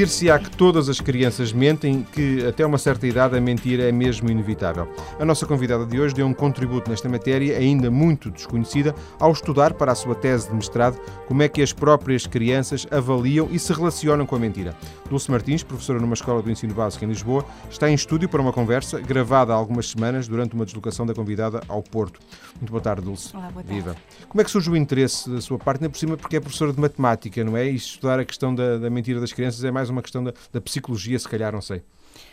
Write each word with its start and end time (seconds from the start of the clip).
Dir-se-á 0.00 0.38
que 0.38 0.50
todas 0.52 0.88
as 0.88 0.98
crianças 0.98 1.52
mentem, 1.52 2.06
que 2.10 2.42
até 2.46 2.64
uma 2.64 2.78
certa 2.78 3.06
idade 3.06 3.36
a 3.36 3.40
mentira 3.40 3.82
é 3.82 3.92
mesmo 3.92 4.30
inevitável. 4.30 4.88
A 5.18 5.26
nossa 5.26 5.44
convidada 5.44 5.84
de 5.84 6.00
hoje 6.00 6.14
deu 6.14 6.26
um 6.26 6.32
contributo 6.32 6.88
nesta 6.88 7.06
matéria, 7.06 7.58
ainda 7.58 7.90
muito 7.90 8.30
desconhecida, 8.30 8.94
ao 9.18 9.30
estudar 9.30 9.74
para 9.74 9.92
a 9.92 9.94
sua 9.94 10.14
tese 10.14 10.48
de 10.48 10.54
mestrado 10.54 10.98
como 11.28 11.42
é 11.42 11.50
que 11.50 11.60
as 11.60 11.74
próprias 11.74 12.26
crianças 12.26 12.86
avaliam 12.90 13.46
e 13.50 13.58
se 13.58 13.74
relacionam 13.74 14.24
com 14.24 14.36
a 14.36 14.38
mentira. 14.38 14.74
Dulce 15.10 15.30
Martins, 15.30 15.62
professora 15.62 16.00
numa 16.00 16.14
escola 16.14 16.40
do 16.40 16.50
ensino 16.50 16.72
básico 16.72 17.04
em 17.04 17.08
Lisboa, 17.08 17.44
está 17.68 17.90
em 17.90 17.94
estúdio 17.94 18.26
para 18.26 18.40
uma 18.40 18.54
conversa 18.54 18.98
gravada 19.00 19.52
há 19.52 19.56
algumas 19.56 19.90
semanas 19.90 20.26
durante 20.26 20.54
uma 20.54 20.64
deslocação 20.64 21.04
da 21.04 21.12
convidada 21.12 21.60
ao 21.68 21.82
Porto. 21.82 22.20
Muito 22.58 22.70
boa 22.70 22.80
tarde, 22.80 23.02
Dulce. 23.02 23.36
Olá, 23.36 23.50
boa 23.50 23.62
tarde. 23.62 23.74
Viva. 23.74 23.94
Como 24.30 24.40
é 24.40 24.44
que 24.44 24.50
surge 24.50 24.70
o 24.70 24.76
interesse 24.76 25.28
da 25.28 25.42
sua 25.42 25.58
parte, 25.58 25.82
ainda 25.82 25.90
por 25.90 25.98
cima, 25.98 26.16
porque 26.16 26.36
é 26.36 26.40
professora 26.40 26.72
de 26.72 26.80
matemática, 26.80 27.44
não 27.44 27.54
é? 27.54 27.68
E 27.68 27.74
estudar 27.74 28.18
a 28.18 28.24
questão 28.24 28.54
da, 28.54 28.78
da 28.78 28.88
mentira 28.88 29.20
das 29.20 29.32
crianças 29.32 29.62
é 29.62 29.70
mais 29.70 29.89
uma 29.90 30.02
questão 30.02 30.22
da, 30.22 30.32
da, 30.52 30.60
psicologia, 30.60 31.18
se 31.18 31.28
calhar, 31.28 31.52
não 31.52 31.60
sei. 31.60 31.82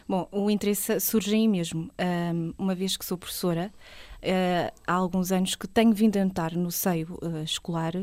Bom, 0.07 0.27
o 0.31 0.49
interesse 0.49 0.99
surge 0.99 1.33
aí 1.33 1.47
mesmo. 1.47 1.89
Um, 1.99 2.53
uma 2.57 2.75
vez 2.75 2.97
que 2.97 3.05
sou 3.05 3.17
professora, 3.17 3.71
uh, 4.17 4.73
há 4.85 4.93
alguns 4.93 5.31
anos 5.31 5.55
que 5.55 5.67
tenho 5.67 5.93
vindo 5.93 6.17
a 6.17 6.25
notar 6.25 6.55
no 6.55 6.71
seio 6.71 7.17
uh, 7.21 7.43
escolar 7.43 7.93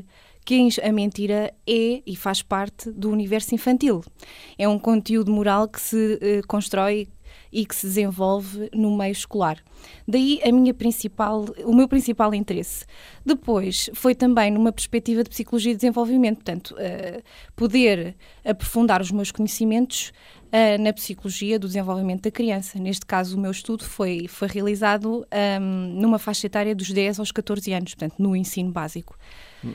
que 0.44 0.68
a 0.82 0.92
mentira 0.92 1.54
é 1.66 2.02
e 2.06 2.14
faz 2.14 2.42
parte 2.42 2.90
do 2.90 3.10
universo 3.10 3.54
infantil. 3.54 4.04
É 4.58 4.68
um 4.68 4.78
conteúdo 4.78 5.32
moral 5.32 5.66
que 5.66 5.80
se 5.80 5.96
uh, 5.96 6.46
constrói 6.46 7.08
e 7.54 7.64
que 7.64 7.74
se 7.74 7.86
desenvolve 7.86 8.68
no 8.74 8.96
meio 8.96 9.12
escolar. 9.12 9.62
Daí 10.06 10.40
a 10.44 10.50
minha 10.50 10.74
principal, 10.74 11.44
o 11.64 11.72
meu 11.72 11.86
principal 11.86 12.34
interesse. 12.34 12.84
Depois 13.24 13.88
foi 13.94 14.12
também 14.12 14.50
numa 14.50 14.72
perspectiva 14.72 15.22
de 15.22 15.30
psicologia 15.30 15.72
e 15.72 15.76
desenvolvimento, 15.76 16.36
portanto, 16.36 16.74
uh, 16.74 17.22
poder 17.54 18.16
aprofundar 18.44 19.00
os 19.00 19.12
meus 19.12 19.30
conhecimentos 19.30 20.12
uh, 20.48 20.82
na 20.82 20.92
psicologia 20.92 21.56
do 21.56 21.68
desenvolvimento 21.68 22.22
da 22.22 22.30
criança. 22.32 22.76
Neste 22.80 23.06
caso, 23.06 23.36
o 23.36 23.40
meu 23.40 23.52
estudo 23.52 23.84
foi, 23.84 24.26
foi 24.26 24.48
realizado 24.48 25.24
um, 25.60 26.00
numa 26.00 26.18
faixa 26.18 26.48
etária 26.48 26.74
dos 26.74 26.90
10 26.90 27.20
aos 27.20 27.30
14 27.30 27.72
anos, 27.72 27.94
portanto, 27.94 28.16
no 28.18 28.34
ensino 28.34 28.72
básico. 28.72 29.16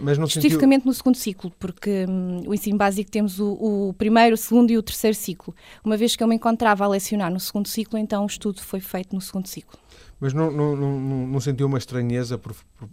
Mas 0.01 0.17
não 0.17 0.25
Especificamente 0.25 0.81
sentiu... 0.81 0.89
no 0.89 0.93
segundo 0.93 1.15
ciclo, 1.15 1.51
porque 1.59 2.05
hum, 2.07 2.43
o 2.47 2.53
ensino 2.53 2.77
básico 2.77 3.09
temos 3.09 3.39
o, 3.39 3.53
o, 3.53 3.93
primeiro, 3.93 4.35
o 4.35 4.37
segundo 4.37 4.71
e 4.71 4.77
o 4.77 4.83
terceiro 4.83 5.15
ciclo. 5.15 5.55
Uma 5.83 5.97
vez 5.97 6.15
que 6.15 6.23
eu 6.23 6.27
me 6.27 6.35
encontrava 6.35 6.85
a 6.85 6.87
lecionar 6.87 7.31
no 7.31 7.39
segundo 7.39 7.67
ciclo, 7.67 7.97
então 7.97 8.23
o 8.23 8.27
estudo 8.27 8.61
foi 8.61 8.79
feito 8.79 9.15
no 9.15 9.21
segundo 9.21 9.47
ciclo. 9.47 9.79
Mas 10.19 10.33
não, 10.33 10.51
não, 10.51 10.75
não, 10.75 11.27
não 11.27 11.39
sentiu 11.39 11.65
uma 11.65 11.77
estranheza 11.77 12.37
por, 12.37 12.53
por, 12.77 12.89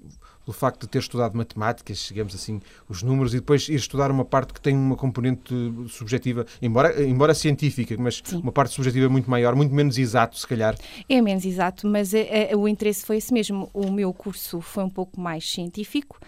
pelo 0.47 0.55
facto 0.57 0.83
de 0.83 0.89
ter 0.89 1.01
estudado 1.01 1.37
matemáticas, 1.37 1.99
digamos 2.07 2.35
assim, 2.35 2.61
os 2.89 3.03
números, 3.03 3.35
e 3.35 3.39
depois 3.39 3.69
ir 3.69 3.75
estudar 3.75 4.13
uma 4.13 4.25
parte 4.25 4.55
que 4.55 4.61
tem 4.61 4.77
uma 4.77 4.95
componente 4.95 5.53
subjetiva, 5.89 6.47
embora, 6.63 7.03
embora 7.03 7.35
científica, 7.35 7.97
mas 7.99 8.23
Sim. 8.25 8.39
uma 8.39 8.53
parte 8.53 8.73
subjetiva 8.73 9.09
muito 9.09 9.29
maior, 9.29 9.57
muito 9.57 9.75
menos 9.75 9.99
exato, 9.99 10.39
se 10.39 10.47
calhar? 10.47 10.77
É 11.09 11.21
menos 11.21 11.45
exato, 11.45 11.89
mas 11.89 12.15
é, 12.15 12.53
é, 12.53 12.57
o 12.57 12.69
interesse 12.69 13.05
foi 13.05 13.17
esse 13.17 13.35
mesmo. 13.35 13.69
O 13.75 13.91
meu 13.91 14.15
curso 14.15 14.61
foi 14.61 14.85
um 14.85 14.91
pouco 14.91 15.21
mais 15.21 15.51
científico. 15.51 16.21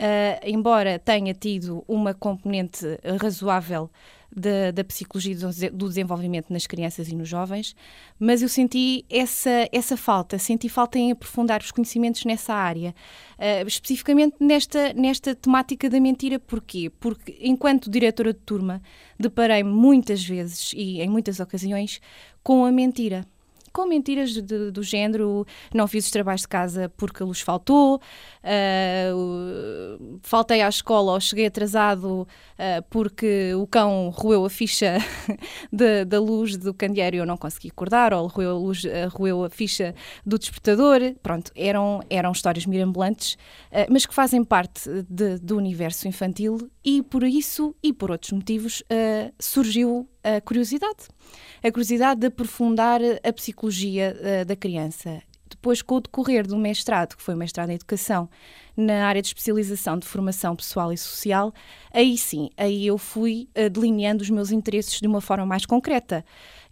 Uh, 0.00 0.40
embora 0.44 0.98
tenha 0.98 1.34
tido 1.34 1.84
uma 1.86 2.14
componente 2.14 2.86
razoável 3.20 3.90
da, 4.34 4.70
da 4.70 4.82
psicologia 4.82 5.36
do 5.70 5.88
desenvolvimento 5.88 6.50
nas 6.50 6.66
crianças 6.66 7.08
e 7.08 7.14
nos 7.14 7.28
jovens, 7.28 7.76
mas 8.18 8.40
eu 8.40 8.48
senti 8.48 9.04
essa, 9.10 9.68
essa 9.70 9.98
falta, 9.98 10.38
senti 10.38 10.70
falta 10.70 10.98
em 10.98 11.12
aprofundar 11.12 11.60
os 11.60 11.70
conhecimentos 11.70 12.24
nessa 12.24 12.54
área, 12.54 12.94
uh, 13.38 13.66
especificamente 13.66 14.36
nesta, 14.40 14.94
nesta 14.94 15.34
temática 15.34 15.90
da 15.90 16.00
mentira. 16.00 16.38
Porquê? 16.38 16.90
Porque, 16.98 17.36
enquanto 17.38 17.90
diretora 17.90 18.32
de 18.32 18.40
turma, 18.40 18.80
deparei-me 19.18 19.70
muitas 19.70 20.24
vezes 20.24 20.72
e 20.74 21.02
em 21.02 21.10
muitas 21.10 21.40
ocasiões 21.40 22.00
com 22.42 22.64
a 22.64 22.72
mentira 22.72 23.26
com 23.72 23.86
mentiras 23.86 24.32
de, 24.32 24.70
do 24.70 24.82
género 24.82 25.46
não 25.72 25.86
fiz 25.86 26.04
os 26.06 26.10
trabalhos 26.10 26.42
de 26.42 26.48
casa 26.48 26.88
porque 26.96 27.22
luz 27.22 27.40
faltou, 27.40 28.00
uh, 28.44 30.20
faltei 30.22 30.62
à 30.62 30.68
escola 30.68 31.12
ou 31.12 31.20
cheguei 31.20 31.46
atrasado 31.46 32.22
uh, 32.22 32.26
porque 32.90 33.54
o 33.54 33.66
cão 33.66 34.10
roeu 34.10 34.44
a 34.44 34.50
ficha 34.50 34.98
de, 35.72 36.04
da 36.04 36.20
luz 36.20 36.56
do 36.56 36.74
candeeiro 36.74 37.16
e 37.16 37.18
eu 37.18 37.26
não 37.26 37.36
consegui 37.36 37.68
acordar, 37.68 38.12
ou 38.12 38.26
roeu 38.26 38.50
a, 38.50 38.58
luz, 38.58 38.84
uh, 38.84 38.88
roeu 39.10 39.44
a 39.44 39.50
ficha 39.50 39.94
do 40.24 40.38
despertador. 40.38 41.00
Pronto, 41.22 41.52
eram, 41.54 42.00
eram 42.10 42.32
histórias 42.32 42.66
mirambulantes, 42.66 43.36
mas 43.88 44.04
que 44.04 44.14
fazem 44.14 44.42
parte 44.44 44.88
de, 45.08 45.38
do 45.38 45.56
universo 45.56 46.08
infantil 46.08 46.70
e 46.84 47.02
por 47.02 47.22
isso 47.22 47.74
e 47.82 47.92
por 47.92 48.10
outros 48.10 48.32
motivos 48.32 48.82
surgiu 49.38 50.08
a 50.22 50.40
curiosidade. 50.40 51.08
A 51.62 51.70
curiosidade 51.70 52.20
de 52.20 52.26
aprofundar 52.26 53.00
a 53.22 53.32
psicologia 53.32 54.16
uh, 54.16 54.44
da 54.44 54.56
criança. 54.56 55.22
Depois, 55.48 55.82
com 55.82 55.96
o 55.96 56.00
decorrer 56.00 56.46
do 56.46 56.56
mestrado, 56.56 57.16
que 57.16 57.22
foi 57.22 57.34
o 57.34 57.36
mestrado 57.36 57.70
em 57.70 57.74
Educação, 57.74 58.30
na 58.76 59.06
área 59.06 59.20
de 59.20 59.28
especialização 59.28 59.98
de 59.98 60.06
formação 60.06 60.54
pessoal 60.54 60.92
e 60.92 60.96
social, 60.96 61.52
aí 61.92 62.16
sim, 62.16 62.50
aí 62.56 62.86
eu 62.86 62.96
fui 62.96 63.48
uh, 63.58 63.68
delineando 63.68 64.22
os 64.22 64.30
meus 64.30 64.50
interesses 64.52 65.00
de 65.00 65.06
uma 65.06 65.20
forma 65.20 65.44
mais 65.44 65.66
concreta 65.66 66.24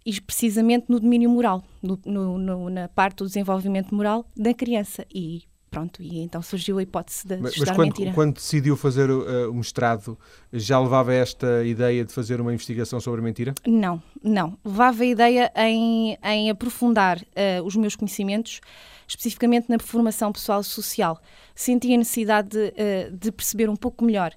e 0.05 0.19
precisamente 0.21 0.85
no 0.89 0.99
domínio 0.99 1.29
moral, 1.29 1.63
no, 1.81 1.99
no, 2.37 2.69
na 2.69 2.87
parte 2.87 3.17
do 3.17 3.25
desenvolvimento 3.25 3.93
moral 3.93 4.25
da 4.35 4.53
criança. 4.53 5.05
E 5.13 5.43
pronto, 5.69 6.01
e 6.01 6.19
então 6.19 6.41
surgiu 6.41 6.77
a 6.77 6.83
hipótese 6.83 7.27
de 7.27 7.37
mas, 7.37 7.57
mas 7.57 7.69
quando, 7.71 7.87
mentira. 7.87 8.13
quando 8.13 8.35
decidiu 8.35 8.75
fazer 8.75 9.09
uh, 9.09 9.49
o 9.49 9.53
mestrado, 9.53 10.17
já 10.51 10.79
levava 10.79 11.13
esta 11.13 11.63
ideia 11.63 12.03
de 12.03 12.11
fazer 12.11 12.41
uma 12.41 12.53
investigação 12.53 12.99
sobre 12.99 13.21
a 13.21 13.23
mentira? 13.23 13.53
Não, 13.65 14.01
não. 14.23 14.57
Levava 14.65 15.03
a 15.03 15.05
ideia 15.05 15.51
em, 15.55 16.17
em 16.23 16.49
aprofundar 16.49 17.19
uh, 17.19 17.63
os 17.63 17.75
meus 17.75 17.95
conhecimentos, 17.95 18.61
especificamente 19.07 19.69
na 19.69 19.79
formação 19.79 20.31
pessoal 20.31 20.61
e 20.61 20.65
social. 20.65 21.19
Senti 21.55 21.93
a 21.93 21.97
necessidade 21.97 22.49
de, 22.49 22.67
uh, 22.67 23.17
de 23.17 23.31
perceber 23.31 23.69
um 23.69 23.75
pouco 23.75 24.03
melhor 24.03 24.33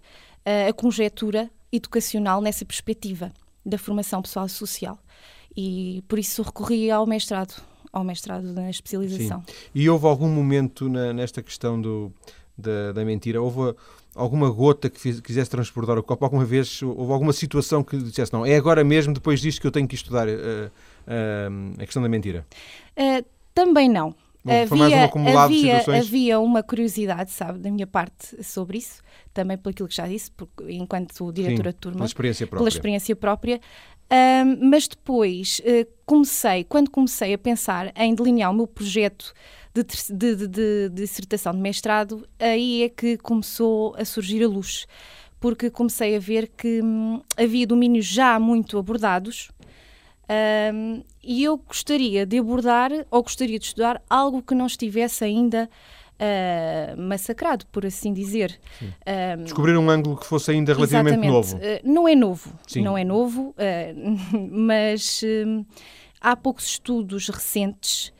a 0.69 0.72
conjetura 0.72 1.49
educacional 1.70 2.41
nessa 2.41 2.64
perspectiva 2.64 3.32
da 3.64 3.78
formação 3.78 4.20
pessoal 4.20 4.47
e 4.47 4.49
social. 4.49 4.99
E 5.56 6.03
por 6.09 6.19
isso 6.19 6.43
recorri 6.43 6.91
ao 6.91 7.06
mestrado 7.06 7.62
ao 7.93 8.03
mestrado 8.03 8.53
na 8.53 8.71
especialização. 8.71 9.43
Sim. 9.47 9.55
E 9.75 9.91
houve 9.91 10.07
algum 10.07 10.29
momento 10.29 10.89
na, 10.89 11.13
nesta 11.13 11.43
questão 11.43 11.81
do, 11.81 12.13
da, 12.57 12.93
da, 12.93 13.05
mentira? 13.05 13.41
Houve 13.43 13.77
alguma 14.15 14.51
gota 14.51 14.89
que 14.89 14.99
fiz, 14.99 15.21
quisesse 15.21 15.51
transportar 15.51 15.99
o 15.99 16.03
copo? 16.03 16.25
Alguma 16.25 16.45
vez 16.45 16.83
houve 16.83 17.13
alguma 17.13 17.33
situação 17.33 17.85
que 17.85 17.97
dissesse, 17.99 18.33
não, 18.33 18.47
é 18.47 18.57
agora 18.57 18.83
mesmo, 18.83 19.13
depois 19.13 19.41
disto, 19.41 19.61
que 19.61 19.67
eu 19.67 19.73
tenho 19.73 19.87
que 19.87 19.95
estudar 19.95 20.27
uh, 20.27 20.33
uh, 20.33 21.75
a 21.77 21.85
questão 21.85 22.03
da 22.03 22.09
mentira? 22.09 22.47
Uh, 22.97 23.25
também 23.55 23.89
não. 23.89 24.15
Bom, 24.45 24.53
havia, 24.53 25.11
um 25.15 25.39
havia, 25.39 25.99
havia, 25.99 26.41
uma 26.41 26.65
curiosidade, 26.65 27.31
sabe, 27.31 27.61
da 27.61 27.71
minha 27.71 27.87
parte 27.87 28.43
sobre 28.43 28.79
isso, 28.79 29.01
também 29.33 29.57
pelo 29.57 29.71
aquilo 29.71 29.89
que 29.89 29.95
já 29.95 30.09
disse, 30.09 30.33
porque, 30.33 30.65
enquanto 30.73 31.33
diretora 31.33 31.71
Sim, 31.71 31.75
de 31.75 31.81
turma. 31.81 31.99
Pela 31.99 32.07
experiência 32.07 32.47
própria. 32.49 32.59
Pela 32.59 32.69
experiência 32.69 33.17
própria. 33.17 33.61
Um, 34.11 34.69
mas 34.69 34.87
depois 34.87 35.61
uh, 35.61 35.89
comecei, 36.05 36.65
quando 36.65 36.91
comecei 36.91 37.33
a 37.33 37.39
pensar 37.39 37.93
em 37.97 38.15
delinear 38.15 38.51
o 38.51 38.55
meu 38.55 38.67
projeto 38.67 39.33
de, 39.73 39.83
de, 39.83 40.37
de, 40.37 40.49
de, 40.49 40.89
dissertação 40.91 41.53
de 41.53 41.61
mestrado, 41.61 42.29
aí 42.39 42.83
é 42.83 42.89
que 42.91 43.17
começou 43.17 43.95
a 43.97 44.05
surgir 44.05 44.43
a 44.43 44.49
luz. 44.49 44.87
Porque 45.41 45.71
comecei 45.71 46.15
a 46.15 46.21
ver 46.21 46.49
que 46.49 46.83
hum, 46.83 47.23
havia 47.37 47.67
domínios 47.67 48.05
já 48.05 48.39
muito 48.39 48.79
abordados 48.79 49.51
um, 50.75 51.03
e 51.23 51.45
eu 51.45 51.59
gostaria 51.59 52.25
de 52.25 52.39
abordar 52.39 52.91
ou 53.11 53.23
gostaria 53.23 53.59
de 53.59 53.67
estudar 53.67 54.01
algo 54.09 54.43
que 54.43 54.55
não 54.55 54.67
estivesse 54.67 55.25
ainda 55.25 55.69
uh, 56.22 57.00
massacrado, 57.00 57.67
por 57.67 57.85
assim 57.85 58.12
dizer. 58.12 58.58
Uh, 58.81 59.43
Descobrir 59.43 59.76
um 59.76 59.91
ângulo 59.91 60.17
que 60.17 60.26
fosse 60.26 60.52
ainda 60.52 60.73
relativamente 60.73 61.26
novo. 61.26 61.56
Uh, 61.56 61.61
não 61.85 62.08
é 62.08 62.14
novo, 62.14 62.52
Sim. 62.67 62.82
não 62.82 62.97
é 62.97 63.05
novo, 63.05 63.55
mas 64.50 65.23
há 66.20 66.37
poucos 66.37 66.67
estudos 66.67 67.29
recentes 67.29 68.12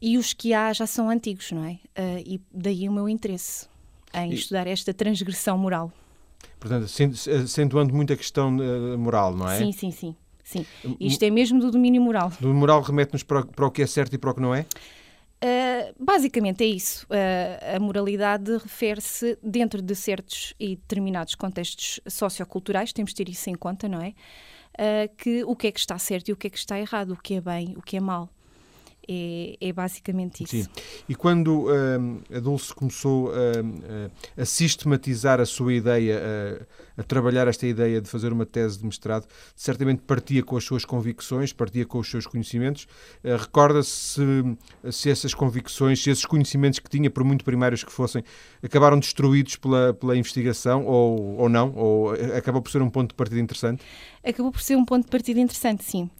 e 0.00 0.16
os 0.16 0.32
que 0.32 0.54
há 0.54 0.72
já 0.72 0.86
são 0.86 1.10
antigos, 1.10 1.52
não 1.52 1.64
é? 1.64 1.78
e 2.24 2.40
daí 2.52 2.88
o 2.88 2.92
meu 2.92 3.08
interesse 3.08 3.66
em 4.14 4.30
e... 4.30 4.34
estudar 4.34 4.66
esta 4.66 4.94
transgressão 4.94 5.58
moral. 5.58 5.92
Portanto, 6.58 6.84
acentuando 6.84 7.94
muito 7.94 8.12
a 8.12 8.16
questão 8.16 8.50
moral, 8.98 9.34
não 9.34 9.48
é? 9.48 9.58
Sim, 9.58 9.72
sim, 9.72 9.90
sim. 9.90 10.16
Sim, 10.42 10.66
isto 10.98 11.22
é 11.22 11.30
mesmo 11.30 11.60
do 11.60 11.70
domínio 11.70 12.02
moral. 12.02 12.32
Do 12.40 12.52
moral 12.52 12.82
remete-nos 12.82 13.22
para, 13.22 13.44
para 13.44 13.66
o 13.66 13.70
que 13.70 13.82
é 13.82 13.86
certo 13.86 14.14
e 14.14 14.18
para 14.18 14.30
o 14.32 14.34
que 14.34 14.40
não 14.40 14.52
é? 14.52 14.66
Uh, 15.42 15.94
basicamente 15.98 16.62
é 16.62 16.66
isso. 16.66 17.06
Uh, 17.06 17.76
a 17.76 17.80
moralidade 17.80 18.52
refere-se 18.58 19.38
dentro 19.42 19.80
de 19.80 19.94
certos 19.94 20.54
e 20.60 20.76
determinados 20.76 21.34
contextos 21.34 21.98
socioculturais, 22.06 22.92
temos 22.92 23.12
de 23.12 23.24
ter 23.24 23.30
isso 23.30 23.48
em 23.48 23.54
conta, 23.54 23.88
não 23.88 24.02
é? 24.02 24.14
Uh, 24.74 25.16
que 25.16 25.42
o 25.44 25.56
que 25.56 25.68
é 25.68 25.72
que 25.72 25.80
está 25.80 25.98
certo 25.98 26.28
e 26.28 26.32
o 26.32 26.36
que 26.36 26.46
é 26.46 26.50
que 26.50 26.58
está 26.58 26.78
errado, 26.78 27.12
o 27.12 27.16
que 27.16 27.34
é 27.34 27.40
bem, 27.40 27.74
o 27.76 27.80
que 27.80 27.96
é 27.96 28.00
mal. 28.00 28.28
é, 29.08 29.56
é 29.60 29.72
basicamente 29.72 30.44
isso. 30.44 30.64
Sim. 30.64 30.68
E 31.08 31.14
quando 31.14 31.66
a 32.34 32.38
Dulce 32.38 32.72
começou 32.74 33.32
a 34.36 34.44
sistematizar 34.44 35.40
a 35.40 35.46
sua 35.46 35.72
ideia, 35.74 36.20
a 37.00 37.02
trabalhar 37.02 37.48
esta 37.48 37.66
ideia 37.66 37.98
de 37.98 38.08
fazer 38.08 38.30
uma 38.30 38.44
tese 38.44 38.78
de 38.78 38.84
mestrado, 38.84 39.26
certamente 39.56 40.02
partia 40.02 40.42
com 40.42 40.54
as 40.54 40.64
suas 40.64 40.84
convicções, 40.84 41.50
partia 41.50 41.86
com 41.86 41.98
os 41.98 42.10
seus 42.10 42.26
conhecimentos. 42.26 42.86
Uh, 43.24 43.36
Recorda-se 43.40 44.20
se, 44.90 45.10
essas 45.10 45.32
convicções, 45.32 46.02
se 46.02 46.10
esses 46.10 46.26
conhecimentos 46.26 46.78
que 46.78 46.90
tinha, 46.90 47.10
por 47.10 47.24
muito 47.24 47.42
primários 47.42 47.82
que 47.82 47.90
fossem, 47.90 48.22
acabaram 48.62 48.98
destruídos 48.98 49.56
pela, 49.56 49.94
pela 49.94 50.14
investigação 50.14 50.84
ou, 50.84 51.38
ou 51.38 51.48
não? 51.48 51.72
Ou 51.74 52.10
acabou 52.36 52.60
por 52.60 52.70
ser 52.70 52.82
um 52.82 52.90
ponto 52.90 53.08
de 53.08 53.14
partida 53.14 53.40
interessante? 53.40 53.82
Acabou 54.22 54.52
por 54.52 54.60
ser 54.60 54.76
um 54.76 54.84
ponto 54.84 55.04
de 55.04 55.10
partida 55.10 55.40
interessante, 55.40 55.82
sim. 55.82 56.10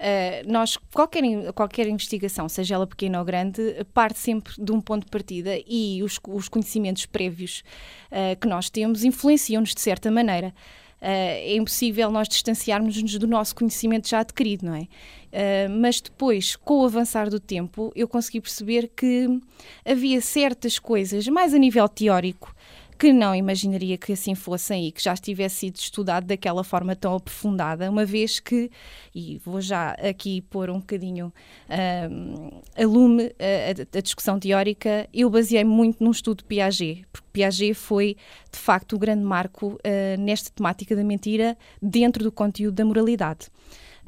Uh, 0.00 0.50
nós, 0.50 0.78
qualquer, 0.92 1.22
qualquer 1.54 1.86
investigação, 1.86 2.48
seja 2.48 2.76
ela 2.76 2.86
pequena 2.86 3.18
ou 3.18 3.24
grande, 3.24 3.84
parte 3.92 4.18
sempre 4.18 4.54
de 4.58 4.72
um 4.72 4.80
ponto 4.80 5.04
de 5.04 5.10
partida 5.10 5.50
e 5.66 6.02
os, 6.02 6.18
os 6.26 6.48
conhecimentos 6.48 7.04
prévios 7.04 7.62
uh, 8.10 8.38
que 8.40 8.48
nós 8.48 8.70
temos 8.70 9.04
influenciam-nos 9.04 9.74
de 9.74 9.80
certa 9.82 10.10
maneira. 10.10 10.29
Uh, 10.38 10.52
é 11.00 11.56
impossível 11.56 12.10
nós 12.10 12.28
distanciarmos-nos 12.28 13.18
do 13.18 13.26
nosso 13.26 13.54
conhecimento 13.54 14.08
já 14.08 14.20
adquirido, 14.20 14.66
não 14.66 14.74
é? 14.74 14.82
Uh, 14.82 15.70
mas 15.80 16.00
depois, 16.00 16.56
com 16.56 16.82
o 16.82 16.84
avançar 16.84 17.30
do 17.30 17.40
tempo, 17.40 17.90
eu 17.96 18.06
consegui 18.06 18.40
perceber 18.40 18.90
que 18.94 19.40
havia 19.84 20.20
certas 20.20 20.78
coisas, 20.78 21.26
mais 21.28 21.54
a 21.54 21.58
nível 21.58 21.88
teórico, 21.88 22.54
que 23.00 23.14
não 23.14 23.34
imaginaria 23.34 23.96
que 23.96 24.12
assim 24.12 24.34
fossem 24.34 24.86
e 24.86 24.92
que 24.92 25.02
já 25.02 25.16
tivesse 25.16 25.60
sido 25.60 25.76
estudado 25.76 26.26
daquela 26.26 26.62
forma 26.62 26.94
tão 26.94 27.14
aprofundada, 27.14 27.90
uma 27.90 28.04
vez 28.04 28.38
que, 28.38 28.70
e 29.14 29.38
vou 29.38 29.58
já 29.58 29.92
aqui 29.92 30.42
pôr 30.42 30.68
um 30.68 30.80
bocadinho 30.80 31.32
uh, 31.70 32.62
a 32.76 32.86
lume 32.86 33.34
a, 33.40 33.96
a, 33.98 34.00
discussão 34.02 34.38
teórica, 34.38 35.08
eu 35.14 35.30
baseei 35.30 35.64
muito 35.64 36.04
num 36.04 36.10
estudo 36.10 36.42
de 36.42 36.44
Piaget, 36.44 37.06
porque 37.10 37.26
Piaget 37.32 37.72
foi 37.72 38.18
de 38.52 38.58
facto 38.58 38.96
o 38.96 38.98
grande 38.98 39.24
marco 39.24 39.68
uh, 39.68 40.20
nesta 40.20 40.50
temática 40.50 40.94
da 40.94 41.02
mentira 41.02 41.56
dentro 41.80 42.22
do 42.22 42.30
conteúdo 42.30 42.74
da 42.74 42.84
moralidade. 42.84 43.46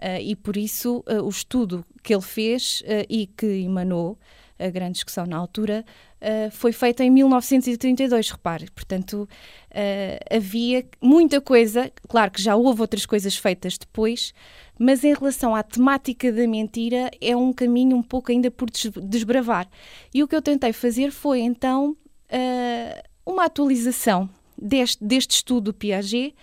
Uh, 0.03 0.21
e 0.21 0.37
por 0.37 0.55
isso 0.55 1.03
o 1.25 1.31
estudo 1.31 1.83
que 2.03 2.12
ele 2.12 2.21
fez 2.21 2.83
e 3.09 3.27
que 3.27 3.47
emanou 3.47 4.19
a 4.59 4.69
grande 4.69 4.94
discussão 4.94 5.27
na 5.27 5.37
altura, 5.37 5.85
uh, 6.22 6.50
foi 6.50 6.72
feita 6.72 7.04
em 7.04 7.10
1932, 7.10 8.30
repare. 8.30 8.70
Portanto, 8.70 9.28
uh, 9.70 10.36
havia 10.36 10.86
muita 11.00 11.40
coisa, 11.40 11.90
claro 12.08 12.30
que 12.30 12.40
já 12.40 12.54
houve 12.54 12.80
outras 12.80 13.04
coisas 13.04 13.36
feitas 13.36 13.76
depois, 13.76 14.32
mas 14.78 15.04
em 15.04 15.12
relação 15.12 15.54
à 15.54 15.62
temática 15.62 16.32
da 16.32 16.46
mentira, 16.46 17.10
é 17.20 17.36
um 17.36 17.52
caminho 17.52 17.96
um 17.96 18.02
pouco 18.02 18.30
ainda 18.30 18.50
por 18.50 18.69
desbravar. 19.02 19.69
E 20.14 20.22
o 20.22 20.28
que 20.28 20.36
eu 20.36 20.42
tentei 20.42 20.72
fazer 20.72 21.10
foi, 21.10 21.40
então, 21.40 21.90
uh, 21.90 23.02
uma 23.26 23.44
atualização 23.44 24.30
deste, 24.56 25.04
deste 25.04 25.32
estudo 25.32 25.72
do 25.72 25.74
Piaget 25.74 26.34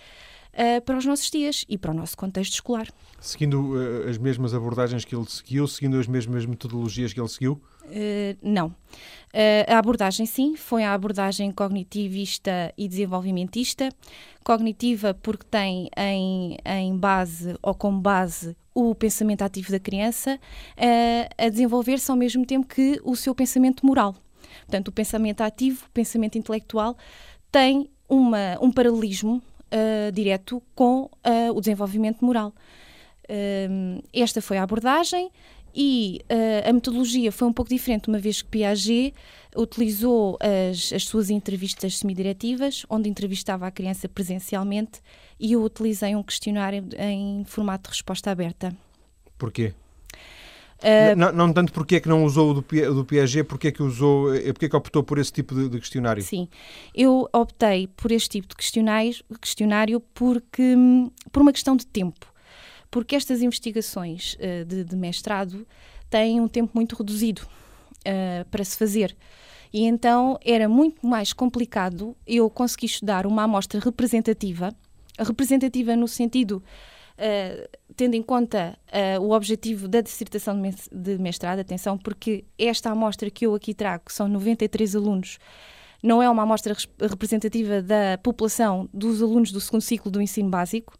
para 0.84 0.98
os 0.98 1.06
nossos 1.06 1.30
dias 1.30 1.64
e 1.68 1.78
para 1.78 1.92
o 1.92 1.94
nosso 1.94 2.16
contexto 2.16 2.54
escolar. 2.54 2.88
Seguindo 3.20 3.76
as 4.06 4.18
mesmas 4.18 4.52
abordagens 4.52 5.04
que 5.04 5.14
ele 5.14 5.24
seguiu, 5.26 5.66
seguindo 5.66 5.98
as 5.98 6.08
mesmas 6.08 6.44
metodologias 6.44 7.12
que 7.12 7.20
ele 7.20 7.28
seguiu? 7.28 7.62
Uh, 7.90 8.38
não. 8.42 8.68
Uh, 8.68 9.66
a 9.68 9.78
abordagem, 9.78 10.26
sim, 10.26 10.56
foi 10.56 10.84
a 10.84 10.94
abordagem 10.94 11.50
cognitivista 11.52 12.72
e 12.76 12.88
desenvolvimentista. 12.88 13.88
Cognitiva, 14.42 15.14
porque 15.14 15.44
tem 15.50 15.90
em, 15.96 16.56
em 16.64 16.96
base 16.96 17.56
ou 17.62 17.74
como 17.74 18.00
base 18.00 18.56
o 18.74 18.94
pensamento 18.94 19.42
ativo 19.42 19.70
da 19.70 19.78
criança 19.78 20.36
uh, 20.36 21.34
a 21.44 21.48
desenvolver-se 21.48 22.10
ao 22.10 22.16
mesmo 22.16 22.46
tempo 22.46 22.66
que 22.66 23.00
o 23.04 23.14
seu 23.14 23.34
pensamento 23.34 23.84
moral. 23.84 24.14
Portanto, 24.60 24.88
o 24.88 24.92
pensamento 24.92 25.42
ativo, 25.42 25.84
o 25.86 25.90
pensamento 25.90 26.38
intelectual, 26.38 26.96
tem 27.52 27.90
uma, 28.08 28.56
um 28.60 28.70
paralelismo 28.70 29.42
direto 30.12 30.60
com 30.74 31.08
o 31.54 31.60
desenvolvimento 31.60 32.24
moral. 32.24 32.52
esta 34.12 34.42
foi 34.42 34.58
a 34.58 34.64
abordagem 34.64 35.30
e 35.74 36.20
uh, 36.30 36.68
a 36.68 36.72
metodologia 36.72 37.30
foi 37.30 37.48
um 37.48 37.52
pouco 37.52 37.70
diferente, 37.70 38.08
uma 38.08 38.18
vez 38.18 38.42
que 38.42 38.48
Piaget 38.48 39.14
utilizou 39.56 40.38
as, 40.40 40.92
as 40.92 41.04
suas 41.04 41.30
entrevistas 41.30 41.98
semidiretivas, 41.98 42.84
onde 42.88 43.08
entrevistava 43.08 43.66
a 43.66 43.70
criança 43.70 44.08
presencialmente, 44.08 45.00
e 45.38 45.52
eu 45.52 45.62
utilizei 45.62 46.14
um 46.14 46.22
questionário 46.22 46.84
em 46.98 47.44
formato 47.44 47.90
de 47.90 47.96
resposta 47.96 48.30
aberta. 48.30 48.76
Porquê? 49.38 49.72
Uh, 50.78 51.14
não, 51.14 51.30
não, 51.30 51.52
tanto 51.52 51.72
porque 51.72 51.96
é 51.96 52.00
que 52.00 52.08
não 52.08 52.24
usou 52.24 52.52
o 52.52 52.54
do, 52.54 52.94
do 52.94 53.04
Piaget, 53.04 53.44
porque 53.44 53.68
é 53.68 53.72
que 53.72 53.82
usou, 53.82 54.34
eh, 54.34 54.50
porque 54.50 54.64
é 54.64 54.68
que 54.68 54.76
optou 54.76 55.02
por 55.02 55.18
esse 55.18 55.30
tipo 55.30 55.54
de, 55.54 55.68
de, 55.68 55.78
questionário? 55.78 56.22
Sim, 56.22 56.48
eu 56.94 57.28
optei 57.34 57.86
por 57.86 58.10
este 58.10 58.30
tipo 58.30 58.48
de 58.48 58.56
questionário, 58.56 59.14
questionário 59.42 60.00
porque 60.14 60.74
hum, 60.74 61.10
por 61.30 61.42
uma 61.42 61.52
questão 61.52 61.76
de 61.76 61.86
tempo 61.86 62.29
porque 62.90 63.14
estas 63.14 63.42
investigações 63.42 64.34
uh, 64.34 64.64
de, 64.64 64.84
de, 64.84 64.96
mestrado 64.96 65.66
têm 66.08 66.40
um 66.40 66.48
tempo 66.48 66.72
muito 66.74 66.96
reduzido 66.96 67.42
uh, 67.42 68.44
para 68.50 68.64
se 68.64 68.76
fazer. 68.76 69.16
E 69.72 69.84
então 69.84 70.38
era 70.44 70.68
muito 70.68 71.06
mais 71.06 71.32
complicado 71.32 72.16
eu 72.26 72.50
conseguir 72.50 72.86
estudar 72.86 73.26
uma 73.26 73.44
amostra 73.44 73.78
representativa, 73.78 74.74
representativa 75.18 75.94
no 75.94 76.08
sentido, 76.08 76.62
uh, 77.16 77.78
tendo 77.94 78.14
em 78.14 78.22
conta 78.22 78.76
uh, 78.88 79.20
o 79.22 79.30
objetivo 79.32 79.86
da 79.86 80.00
dissertação 80.00 80.60
de 80.90 81.18
mestrado, 81.18 81.60
atenção, 81.60 81.96
porque 81.96 82.44
esta 82.58 82.90
amostra 82.90 83.30
que 83.30 83.46
eu 83.46 83.54
aqui 83.54 83.72
trago, 83.72 84.06
que 84.06 84.12
são 84.12 84.26
93 84.26 84.96
alunos, 84.96 85.38
não 86.02 86.22
é 86.22 86.28
uma 86.28 86.42
amostra 86.42 86.74
representativa 86.98 87.82
da 87.82 88.18
população 88.22 88.88
dos 88.92 89.22
alunos 89.22 89.52
do 89.52 89.60
segundo 89.60 89.82
ciclo 89.82 90.10
do 90.10 90.20
ensino 90.20 90.48
básico, 90.48 90.94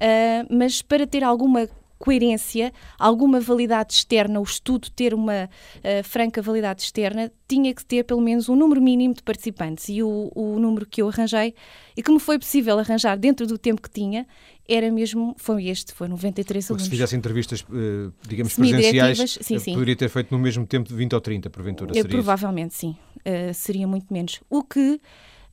uh, 0.00 0.46
mas 0.54 0.82
para 0.82 1.06
ter 1.06 1.24
alguma 1.24 1.68
coerência, 2.04 2.70
alguma 2.98 3.40
validade 3.40 3.94
externa, 3.94 4.38
o 4.38 4.42
estudo 4.42 4.90
ter 4.90 5.14
uma 5.14 5.44
uh, 5.44 6.04
franca 6.04 6.42
validade 6.42 6.82
externa, 6.82 7.32
tinha 7.48 7.72
que 7.74 7.82
ter 7.82 8.04
pelo 8.04 8.20
menos 8.20 8.48
um 8.50 8.54
número 8.54 8.80
mínimo 8.82 9.14
de 9.14 9.22
participantes. 9.22 9.88
E 9.88 10.02
o, 10.02 10.30
o 10.34 10.58
número 10.58 10.84
que 10.84 11.00
eu 11.00 11.08
arranjei, 11.08 11.54
e 11.96 12.02
que 12.02 12.12
me 12.12 12.20
foi 12.20 12.38
possível 12.38 12.78
arranjar 12.78 13.16
dentro 13.16 13.46
do 13.46 13.56
tempo 13.56 13.80
que 13.80 13.88
tinha, 13.88 14.26
era 14.68 14.90
mesmo, 14.90 15.34
foi 15.38 15.68
este, 15.68 15.94
foi 15.94 16.08
93 16.08 16.66
Porque 16.66 16.72
alunos. 16.72 16.84
se 16.84 16.90
fizesse 16.90 17.16
entrevistas, 17.16 17.62
uh, 17.62 18.12
digamos, 18.28 18.54
presenciais, 18.54 19.38
sim, 19.40 19.58
sim. 19.58 19.72
poderia 19.72 19.96
ter 19.96 20.10
feito 20.10 20.30
no 20.30 20.38
mesmo 20.38 20.66
tempo 20.66 20.88
de 20.88 20.94
20 20.94 21.14
ou 21.14 21.20
30, 21.22 21.50
porventura, 21.50 21.94
seria 21.94 22.10
Provavelmente, 22.10 22.74
sim. 22.74 22.96
Uh, 23.20 23.54
seria 23.54 23.86
muito 23.86 24.12
menos. 24.12 24.40
O 24.50 24.62
que 24.62 25.00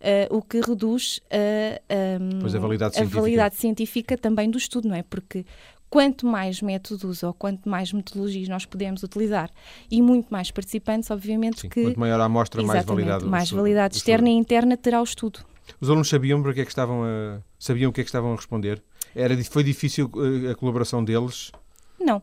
uh, 0.01 0.35
o 0.35 0.41
que 0.41 0.59
reduz 0.59 1.19
a, 1.29 2.19
um, 2.21 2.45
a, 2.45 2.59
validade, 2.59 2.99
a 2.99 3.03
validade 3.03 3.55
científica 3.55 4.17
também 4.17 4.49
do 4.49 4.57
estudo, 4.57 4.87
não 4.87 4.95
é? 4.95 5.03
Porque 5.03 5.45
quanto 5.89 6.25
mais 6.25 6.61
métodos 6.61 7.21
ou 7.23 7.33
quanto 7.33 7.67
mais 7.69 7.93
metodologias 7.93 8.47
nós 8.47 8.65
podemos 8.65 9.03
utilizar 9.03 9.49
e 9.89 10.01
muito 10.01 10.27
mais 10.29 10.49
participantes, 10.49 11.11
obviamente 11.11 11.61
Sim, 11.61 11.69
que... 11.69 11.83
Quanto 11.83 11.99
maior 11.99 12.19
a 12.19 12.25
amostra, 12.25 12.63
mais 12.63 12.85
validade... 12.85 13.25
mais 13.25 13.51
validade 13.51 13.97
externa 13.97 14.29
e 14.29 14.33
interna 14.33 14.75
terá 14.77 15.01
o 15.01 15.03
estudo. 15.03 15.39
Os 15.79 15.89
alunos 15.89 16.09
sabiam 16.09 16.41
para 16.41 16.53
que 16.53 16.61
é 16.61 16.65
que 16.65 16.71
estavam 16.71 17.03
a... 17.03 17.39
sabiam 17.59 17.89
o 17.89 17.93
que 17.93 18.01
é 18.01 18.03
que 18.03 18.09
estavam 18.09 18.33
a 18.33 18.35
responder? 18.35 18.81
Era, 19.13 19.41
foi 19.43 19.63
difícil 19.63 20.09
eh, 20.15 20.51
a 20.51 20.55
colaboração 20.55 21.03
deles? 21.03 21.51
Não. 21.99 22.21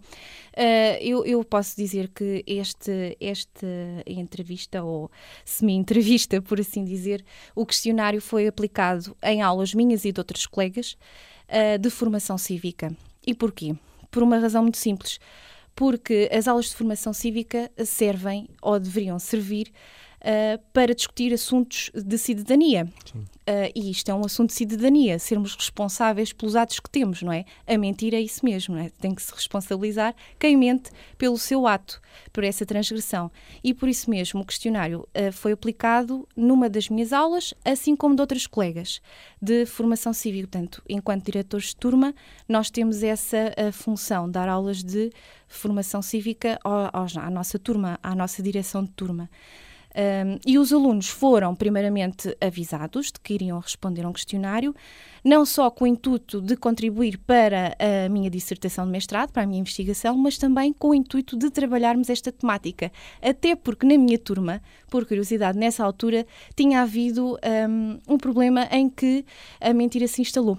Uh, 0.56 0.98
eu, 1.00 1.24
eu, 1.24 1.44
posso 1.44 1.76
dizer 1.76 2.08
que 2.08 2.44
este, 2.46 3.16
esta 3.20 3.66
entrevista, 4.06 4.82
ou 4.82 5.10
semi-entrevista, 5.44 6.40
por 6.42 6.60
assim 6.60 6.84
dizer, 6.84 7.24
o 7.54 7.64
questionário 7.64 8.20
foi 8.20 8.46
aplicado 8.46 9.16
em 9.22 9.42
aulas 9.42 9.74
minhas 9.74 10.04
e 10.04 10.12
de 10.12 10.20
outros 10.20 10.46
colegas 10.46 10.96
uh, 11.48 11.78
de 11.78 11.90
formação 11.90 12.36
cívica. 12.36 12.90
E 13.26 13.34
porquê? 13.34 13.74
Por 14.10 14.22
uma 14.22 14.38
razão 14.38 14.62
muito 14.62 14.78
simples. 14.78 15.18
Porque 15.74 16.28
as 16.32 16.48
aulas 16.48 16.70
de 16.70 16.74
formação 16.74 17.12
cívica 17.12 17.70
servem, 17.84 18.48
ou 18.60 18.80
deveriam 18.80 19.18
servir, 19.18 19.72
uh, 20.20 20.62
para 20.72 20.94
discutir 20.94 21.32
assuntos 21.32 21.90
de 21.94 22.18
cidadania. 22.18 22.88
Uh, 23.14 23.72
e 23.74 23.90
isto 23.90 24.10
é 24.10 24.14
um 24.14 24.24
assunto 24.24 24.50
de 24.50 24.56
cidadania, 24.56 25.18
sermos 25.18 25.54
responsáveis 25.54 26.32
pelos 26.32 26.54
atos 26.54 26.80
que 26.80 26.90
temos, 26.90 27.22
não 27.22 27.32
é? 27.32 27.44
A 27.66 27.78
mentira 27.78 28.16
é 28.16 28.20
isso 28.20 28.44
mesmo, 28.44 28.74
não 28.74 28.82
é? 28.82 28.90
Tem 28.90 29.14
que 29.14 29.22
se 29.22 29.32
responsabilizar 29.32 30.14
quem 30.38 30.56
mente 30.56 30.90
pelo 31.16 31.38
seu 31.38 31.66
ato, 31.66 32.00
por 32.32 32.44
essa 32.44 32.66
transgressão. 32.66 33.30
E 33.64 33.72
por 33.72 33.88
isso 33.88 34.10
mesmo 34.10 34.40
o 34.40 34.44
questionário 34.44 35.00
uh, 35.00 35.32
foi 35.32 35.52
aplicado 35.52 36.28
numa 36.36 36.68
das 36.68 36.88
minhas 36.88 37.12
aulas, 37.12 37.54
assim 37.64 37.96
como 37.96 38.14
de 38.14 38.20
outras 38.20 38.46
colegas 38.46 39.00
de 39.40 39.64
formação 39.66 40.12
cívica. 40.12 40.48
Portanto, 40.48 40.82
enquanto 40.88 41.24
diretores 41.24 41.68
de 41.68 41.76
turma, 41.76 42.14
nós 42.48 42.70
temos 42.70 43.02
essa 43.02 43.52
função, 43.72 44.30
dar 44.30 44.48
aulas 44.48 44.82
de 44.82 45.10
formação 45.46 46.00
cívica 46.00 46.58
à 46.64 47.30
nossa 47.30 47.58
turma, 47.58 47.98
à 48.02 48.14
nossa 48.14 48.42
direção 48.42 48.84
de 48.84 48.90
turma. 48.90 49.28
Um, 49.98 50.38
e 50.46 50.60
os 50.60 50.72
alunos 50.72 51.08
foram, 51.08 51.56
primeiramente, 51.56 52.32
avisados 52.40 53.06
de 53.06 53.18
que 53.20 53.34
iriam 53.34 53.58
responder 53.58 54.04
a 54.04 54.08
um 54.08 54.12
questionário, 54.12 54.72
não 55.24 55.44
só 55.44 55.68
com 55.72 55.82
o 55.82 55.86
intuito 55.88 56.40
de 56.40 56.56
contribuir 56.56 57.18
para 57.18 57.76
a 58.06 58.08
minha 58.08 58.30
dissertação 58.30 58.84
de 58.84 58.92
mestrado, 58.92 59.32
para 59.32 59.42
a 59.42 59.46
minha 59.46 59.58
investigação, 59.58 60.16
mas 60.16 60.38
também 60.38 60.72
com 60.72 60.90
o 60.90 60.94
intuito 60.94 61.36
de 61.36 61.50
trabalharmos 61.50 62.08
esta 62.08 62.30
temática. 62.30 62.92
Até 63.20 63.56
porque 63.56 63.84
na 63.84 63.98
minha 63.98 64.18
turma, 64.20 64.62
por 64.88 65.04
curiosidade, 65.04 65.58
nessa 65.58 65.84
altura, 65.84 66.24
tinha 66.54 66.82
havido 66.82 67.36
um, 67.68 67.98
um 68.14 68.18
problema 68.18 68.68
em 68.70 68.88
que 68.88 69.24
a 69.60 69.74
mentira 69.74 70.06
se 70.06 70.22
instalou. 70.22 70.56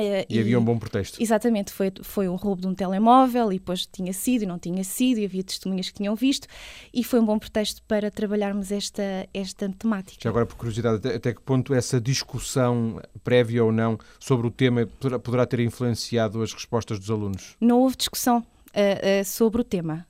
Uh, 0.00 0.26
e, 0.28 0.36
e, 0.36 0.40
havia 0.40 0.58
um 0.58 0.64
bom 0.64 0.78
pretexto. 0.78 1.22
Exatamente, 1.22 1.72
foi, 1.72 1.92
foi 2.02 2.28
um 2.28 2.36
roubo 2.36 2.62
de 2.62 2.68
um 2.68 2.74
telemóvel 2.74 3.52
e 3.52 3.58
depois 3.58 3.86
tinha 3.86 4.12
sido 4.12 4.42
e 4.42 4.46
não 4.46 4.58
tinha 4.58 4.82
sido 4.82 5.18
e 5.18 5.24
havia 5.24 5.42
testemunhas 5.42 5.88
que 5.88 5.94
tinham 5.94 6.14
visto 6.14 6.46
e 6.92 7.04
foi 7.04 7.20
um 7.20 7.24
bom 7.24 7.38
pretexto 7.38 7.82
para 7.82 8.10
trabalharmos 8.10 8.72
esta, 8.72 9.28
esta 9.32 9.68
temática. 9.68 10.18
Já 10.22 10.30
agora, 10.30 10.46
por 10.46 10.56
curiosidade, 10.56 10.96
até, 10.96 11.14
até 11.16 11.34
que 11.34 11.40
ponto 11.40 11.74
essa 11.74 12.00
discussão, 12.00 13.00
prévia 13.22 13.64
ou 13.64 13.72
não, 13.72 13.98
sobre 14.18 14.46
o 14.46 14.50
tema 14.50 14.86
poderá, 14.86 15.18
poderá 15.18 15.46
ter 15.46 15.60
influenciado 15.60 16.42
as 16.42 16.52
respostas 16.52 16.98
dos 16.98 17.10
alunos? 17.10 17.56
Não 17.60 17.80
houve 17.80 17.96
discussão 17.96 18.38
uh, 18.38 19.20
uh, 19.20 19.24
sobre 19.24 19.60
o 19.60 19.64
tema 19.64 20.06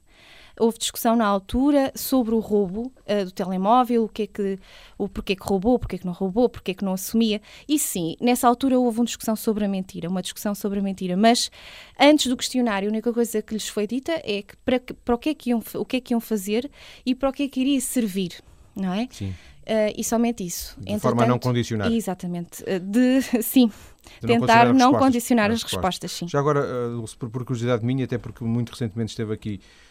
houve 0.60 0.78
discussão 0.78 1.16
na 1.16 1.26
altura 1.26 1.90
sobre 1.96 2.34
o 2.34 2.38
roubo 2.38 2.92
uh, 3.06 3.24
do 3.24 3.32
telemóvel, 3.32 4.04
o 4.04 4.08
que 4.08 4.22
é 4.22 4.26
que, 4.26 4.58
o 4.98 5.08
porquê 5.08 5.34
que 5.34 5.42
roubou, 5.42 5.78
porquê 5.78 5.98
que 5.98 6.06
não 6.06 6.12
roubou, 6.12 6.48
porquê 6.48 6.74
que 6.74 6.84
não 6.84 6.92
assumia. 6.92 7.40
E 7.66 7.78
sim, 7.78 8.14
nessa 8.20 8.46
altura 8.46 8.78
houve 8.78 9.00
uma 9.00 9.06
discussão 9.06 9.34
sobre 9.34 9.64
a 9.64 9.68
mentira, 9.68 10.08
uma 10.08 10.22
discussão 10.22 10.54
sobre 10.54 10.78
a 10.78 10.82
mentira. 10.82 11.16
Mas 11.16 11.50
antes 11.98 12.26
do 12.26 12.36
questionário, 12.36 12.88
a 12.88 12.92
única 12.92 13.12
coisa 13.12 13.40
que 13.40 13.54
lhes 13.54 13.68
foi 13.68 13.86
dita 13.86 14.12
é 14.24 14.42
que 14.42 14.56
para, 14.58 14.78
para 14.78 15.14
o, 15.14 15.18
que 15.18 15.30
é 15.30 15.34
que 15.34 15.50
iam, 15.50 15.62
o 15.74 15.84
que 15.84 15.96
é 15.96 16.00
que 16.00 16.12
iam 16.12 16.20
fazer 16.20 16.70
e 17.04 17.14
para 17.14 17.30
o 17.30 17.32
que 17.32 17.44
é 17.44 17.48
que 17.48 17.60
iria 17.60 17.80
servir, 17.80 18.34
não 18.76 18.92
é? 18.92 19.08
Sim. 19.10 19.34
Uh, 19.70 19.94
e 19.96 20.02
somente 20.02 20.44
isso. 20.44 20.74
De 20.76 20.92
Entretanto, 20.92 21.00
forma 21.02 21.22
a 21.22 21.26
não 21.26 21.38
condicionar. 21.38 21.92
Exatamente. 21.92 22.62
Uh, 22.64 22.80
de, 22.80 23.22
sim, 23.42 23.70
de 24.20 24.26
tentar 24.26 24.66
não, 24.66 24.92
não 24.92 24.98
condicionar 24.98 25.50
as 25.50 25.62
respostas. 25.62 26.10
sim. 26.10 26.26
Já 26.26 26.40
agora, 26.40 26.60
uh, 26.60 27.04
por, 27.16 27.44
curiosidade 27.44 27.84
minha, 27.84 28.04
até 28.04 28.18
porque 28.18 28.42
muito 28.42 28.70
recentemente 28.70 29.10
esteve 29.10 29.32
aqui 29.32 29.60
eh, 29.60 29.89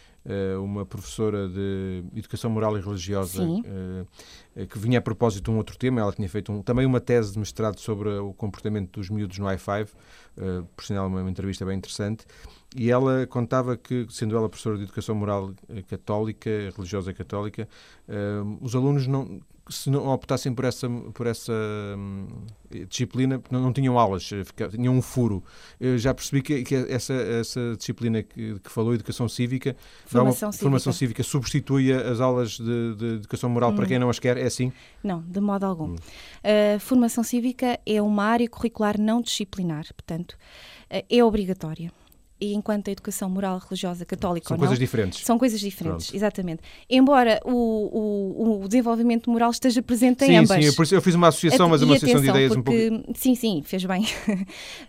uma 0.62 0.86
professora 0.86 1.48
de 1.48 2.04
Educação 2.16 2.50
Moral 2.50 2.78
e 2.78 2.82
Religiosa 2.82 3.44
uh, 3.44 4.68
que 4.68 4.78
vinha 4.78 5.00
a 5.00 5.02
propósito 5.02 5.46
de 5.46 5.52
um 5.52 5.58
outro 5.58 5.78
tema. 5.78 6.02
Ela 6.02 6.12
tinha 6.12 6.30
feito 6.30 6.52
um, 6.52 6.62
também 6.62 6.86
uma 6.86 7.00
tese 7.00 7.34
de 7.34 7.40
mestrado 7.40 7.80
sobre 7.80 8.10
o 8.10 8.34
comportamento 8.34 9.00
dos 9.00 9.10
miúdos 9.10 9.38
no 9.40 9.46
i5, 9.46 9.88
uh, 9.88 10.66
por 10.76 10.84
sinal 10.84 11.08
uma, 11.08 11.22
uma 11.22 11.30
entrevista 11.30 11.66
bem 11.66 11.78
interessante, 11.78 12.26
e 12.76 12.92
ela 12.92 13.26
contava 13.28 13.76
que, 13.76 14.06
sendo 14.10 14.38
ela 14.38 14.48
professora 14.48 14.78
de 14.78 14.84
Educação 14.84 15.16
Moral 15.16 15.54
Católica, 15.88 16.50
religiosa 16.76 17.12
católica, 17.14 17.68
os 18.62 18.76
alunos 18.76 19.08
não 19.08 19.42
se 19.70 19.90
não 19.90 20.08
optassem 20.08 20.54
por 20.54 20.66
essa, 20.66 20.90
por 21.14 21.28
essa 21.28 21.54
hum, 21.98 22.28
disciplina, 22.90 23.42
não, 23.50 23.62
não, 23.62 23.74
tinham 23.74 23.98
aulas, 23.98 24.30
eh, 24.32 24.68
tinham 24.70 24.96
um 24.96 25.02
furo. 25.02 25.44
Eu 25.80 25.98
já 25.98 26.14
percebi 26.14 26.42
que, 26.42 26.64
que 26.64 26.76
essa, 26.76 27.14
essa 27.14 27.76
disciplina 27.78 28.24
que, 28.24 28.60
que, 28.60 28.72
falou, 28.72 28.94
Educação 28.94 29.30
Cívica, 29.30 29.76
formação, 30.06 30.52
cívica. 30.52 30.64
formação 30.64 30.94
cívica, 30.94 31.24
substitui 31.24 31.94
as 31.94 32.20
aulas 32.20 32.52
de, 32.52 32.96
de 32.96 33.06
Educação 33.16 33.50
Moral 33.50 33.72
hum. 33.72 33.76
para 33.76 33.86
quem 33.86 34.00
não 34.00 34.10
as 34.10 34.20
quer, 34.20 34.38
é 34.38 34.46
assim? 34.46 34.72
Não, 35.04 35.22
de 35.22 35.40
modo 35.40 35.66
algum. 35.66 35.92
Hum. 35.92 35.96
Uh, 35.96 36.80
formação 36.80 37.24
Cívica 37.24 37.80
é 37.86 38.02
uma 38.02 38.24
área 38.24 38.50
curricular 38.50 39.00
não 39.00 39.22
disciplinar, 39.22 39.86
portanto, 39.94 40.32
uh, 40.92 41.06
é 41.10 41.24
obrigatória 41.24 41.92
e 42.40 42.54
enquanto 42.54 42.88
a 42.88 42.92
educação 42.92 43.30
moral, 43.30 43.58
religiosa, 43.60 44.06
católica 44.06 44.48
são 44.48 44.56
ou 44.56 44.60
não, 44.60 44.68
coisas 44.68 44.80
diferentes. 44.80 45.26
São 45.26 45.38
coisas 45.38 45.60
diferentes, 45.60 46.08
Pronto. 46.08 46.18
exatamente. 46.18 46.62
Embora 46.90 47.40
o, 47.44 47.52
o, 47.52 48.64
o, 48.64 48.68
desenvolvimento 48.68 49.30
moral 49.30 49.52
esteja 49.52 49.82
presente 49.82 50.26
sim, 50.26 50.32
em 50.32 50.38
ambas. 50.38 50.64
Sim, 50.64 50.86
sim, 50.86 50.96
eu 50.96 51.02
fiz 51.02 51.16
uma 51.16 51.28
associação, 51.28 51.68
mas 51.68 51.82
uma 51.82 51.96
associação 51.96 52.22
de 52.22 52.30
ideias 52.30 52.54
porque, 52.56 52.90
um 52.90 53.02
pouco... 53.02 53.14
Sim, 53.18 53.36
sim, 53.36 53.62
fez 53.64 53.84
bem. 53.86 54.04
uh, 54.04 54.08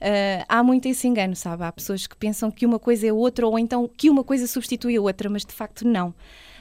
há 0.48 0.62
muito 0.62 0.86
esse 0.86 1.08
engano, 1.08 1.34
sabe? 1.34 1.64
Há 1.64 1.72
pessoas 1.72 2.06
que 2.06 2.16
pensam 2.16 2.50
que 2.50 2.64
uma 2.64 2.78
coisa 2.78 3.06
é 3.06 3.12
outra 3.12 3.46
ou 3.46 3.58
então 3.58 3.88
que 3.88 4.08
uma 4.08 4.22
coisa 4.22 4.46
substitui 4.46 4.96
a 4.96 5.00
outra, 5.00 5.28
mas 5.28 5.44
de 5.44 5.52
facto 5.52 5.86
não 5.86 6.14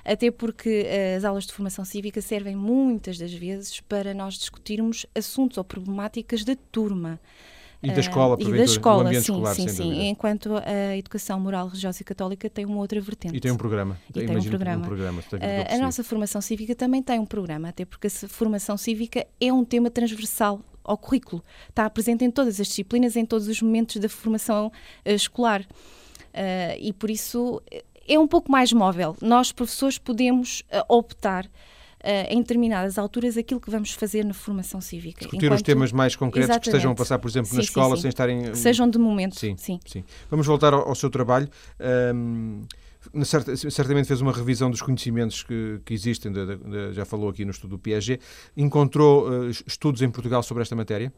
até 0.04 0.32
porque 0.32 0.88
uh, 0.88 1.18
as 1.18 1.24
aulas 1.24 1.46
de 1.46 1.54
formação 1.54 1.86
cívica 1.86 2.22
servem 2.22 2.56
muitas 2.56 3.18
das 3.18 3.34
vezes 3.34 3.80
para 3.82 4.14
nós 4.14 4.36
discutirmos 4.36 5.06
assuntos 5.14 5.58
ou 5.58 5.64
problemáticas 5.64 6.44
da 6.44 6.56
turma. 6.72 7.20
E 7.82 7.92
da 7.92 8.00
escola, 8.02 8.36
uh, 8.36 8.42
e 8.42 8.58
da 8.58 8.64
escola, 8.64 9.10
sim, 9.10 9.18
escolar, 9.18 9.56
sim, 9.56 9.68
sim. 9.70 10.08
Enquanto 10.10 10.58
a 10.58 10.98
educação 10.98 11.40
moral, 11.40 11.68
religiosa 11.68 12.02
e 12.02 12.06
católica 12.06 12.50
tem 12.50 12.66
uma 12.66 12.78
outra 12.78 13.00
vertente. 13.00 13.36
E 13.36 13.40
tem 13.40 13.52
um 13.52 13.58
programa. 13.58 13.98
E 14.10 14.14
tem 14.14 14.38
um 14.38 14.44
programa. 14.44 14.84
Um 14.84 14.88
programa 14.88 15.22
uh, 15.22 15.76
a 15.76 15.78
nossa 15.78 16.04
formação 16.04 16.42
cívica 16.42 16.76
também 16.76 17.02
tem 17.02 17.20
um 17.20 17.26
programa, 17.26 17.70
até 17.70 17.86
porque 17.86 18.08
a 18.08 18.10
formação 18.10 18.76
cívica 18.76 19.26
é 19.40 19.54
um 19.54 19.64
tema 19.64 19.90
transversal 19.90 20.60
ao 20.84 20.98
currículo. 20.98 21.42
Está 21.70 21.90
presente 21.90 22.26
em 22.26 22.32
todas 22.32 22.60
as 22.60 22.68
disciplinas, 22.68 23.16
em 23.16 23.26
todos 23.26 23.48
os 23.48 23.62
momentos 23.62 23.96
da 23.96 24.10
formação 24.10 24.68
uh, 24.68 25.10
escolar. 25.12 25.62
Uh, 25.62 26.76
e 26.82 26.92
por 26.92 27.10
isso 27.10 27.62
é 28.06 28.20
um 28.20 28.28
pouco 28.28 28.52
mais 28.52 28.74
móvel. 28.74 29.16
Nós, 29.22 29.54
professores, 29.54 29.98
podemos 29.98 30.64
optar 30.90 31.50
em 32.30 32.42
determinadas 32.42 32.98
alturas 32.98 33.38
aquilo 33.38 33.60
que 33.60 33.70
vamos 33.70 33.92
fazer 33.92 34.24
na 34.24 34.34
formação 34.34 34.80
cívica. 34.80 35.20
Discutir 35.20 35.46
Enquanto... 35.46 35.60
os 35.60 35.64
temas 35.64 35.92
mais 35.92 36.16
concretos 36.16 36.50
Exatamente. 36.50 36.64
que 36.64 36.70
estejam 36.70 36.92
a 36.92 36.96
passar, 36.96 37.20
por 37.20 37.30
exemplo, 37.30 37.50
sim, 37.50 37.58
na 37.58 37.62
escola, 37.62 37.96
sim, 37.96 38.04
sem 38.04 38.10
estarem. 38.10 38.52
Que 38.52 38.58
sejam 38.58 38.90
de 38.90 38.98
momento. 38.98 39.38
Sim, 39.38 39.56
sim. 39.58 39.80
sim. 39.86 40.04
Vamos 40.30 40.48
voltar 40.48 40.74
ao, 40.74 40.88
ao 40.88 40.96
seu 40.96 41.10
trabalho. 41.10 41.50
Um, 42.14 42.62
certamente 43.70 44.08
fez 44.08 44.22
uma 44.22 44.32
revisão 44.32 44.70
dos 44.70 44.82
conhecimentos 44.82 45.44
que, 45.44 45.80
que 45.86 45.94
existem, 45.94 46.32
de, 46.32 46.58
de, 46.58 46.94
já 46.94 47.06
falou 47.06 47.30
aqui 47.30 47.46
no 47.46 47.52
estudo 47.52 47.72
do 47.72 47.80
Piaget. 47.80 48.22
Encontrou 48.56 49.30
uh, 49.30 49.50
estudos 49.50 50.02
em 50.02 50.10
Portugal 50.10 50.44
sobre 50.44 50.64
esta 50.64 50.76
matéria? 50.76 51.14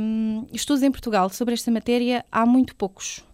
Um, 0.00 0.46
estudos 0.52 0.82
em 0.82 0.90
Portugal 0.90 1.28
sobre 1.28 1.54
esta 1.54 1.70
matéria 1.70 2.24
há 2.32 2.46
muito 2.46 2.74
poucos. 2.74 3.24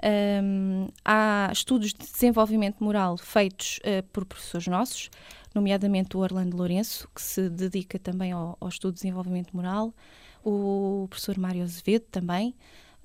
Um, 0.00 0.86
há 1.04 1.50
estudos 1.52 1.92
de 1.92 2.06
desenvolvimento 2.10 2.82
moral 2.82 3.16
feitos 3.16 3.78
uh, 3.78 4.02
por 4.12 4.24
professores 4.24 4.68
nossos, 4.68 5.10
nomeadamente 5.52 6.16
o 6.16 6.20
Orlando 6.20 6.56
Lourenço, 6.56 7.08
que 7.12 7.20
se 7.20 7.48
dedica 7.48 7.98
também 7.98 8.30
ao, 8.30 8.56
ao 8.60 8.68
estudo 8.68 8.94
de 8.94 9.00
desenvolvimento 9.00 9.56
moral, 9.56 9.92
o 10.44 11.06
professor 11.10 11.36
Mário 11.36 11.64
Azevedo 11.64 12.04
também, 12.12 12.54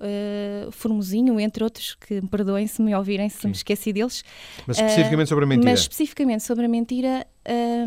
uh, 0.00 0.70
Formosinho, 0.70 1.40
entre 1.40 1.64
outros, 1.64 1.96
que 1.96 2.20
me 2.20 2.28
perdoem 2.28 2.66
se 2.66 2.80
me 2.80 2.94
ouvirem, 2.94 3.28
se 3.28 3.40
Sim. 3.40 3.48
me 3.48 3.54
esqueci 3.54 3.92
deles. 3.92 4.24
Mas 4.66 4.78
especificamente 4.78 5.26
uh, 5.26 5.30
sobre 5.30 5.44
a 5.44 5.48
mentira? 5.48 5.70
Mas 5.70 5.80
especificamente 5.80 6.42
sobre 6.44 6.64
a 6.64 6.68
mentira, 6.68 7.26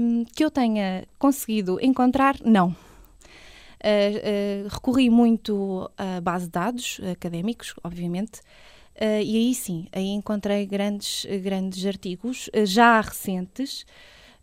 um, 0.02 0.26
que 0.36 0.44
eu 0.44 0.52
tenha 0.52 1.06
conseguido 1.18 1.80
encontrar, 1.82 2.36
não. 2.44 2.76
Uh, 3.78 4.66
uh, 4.66 4.68
recorri 4.70 5.10
muito 5.10 5.90
à 5.98 6.20
base 6.20 6.46
de 6.46 6.52
dados 6.52 7.00
académicos, 7.12 7.74
obviamente, 7.84 8.42
Uh, 9.00 9.22
e 9.24 9.38
aí 9.38 9.54
sim, 9.54 9.88
aí 9.92 10.08
encontrei 10.08 10.66
grandes, 10.66 11.26
grandes 11.44 11.86
artigos, 11.86 12.48
uh, 12.48 12.66
já 12.66 13.00
recentes, 13.00 13.86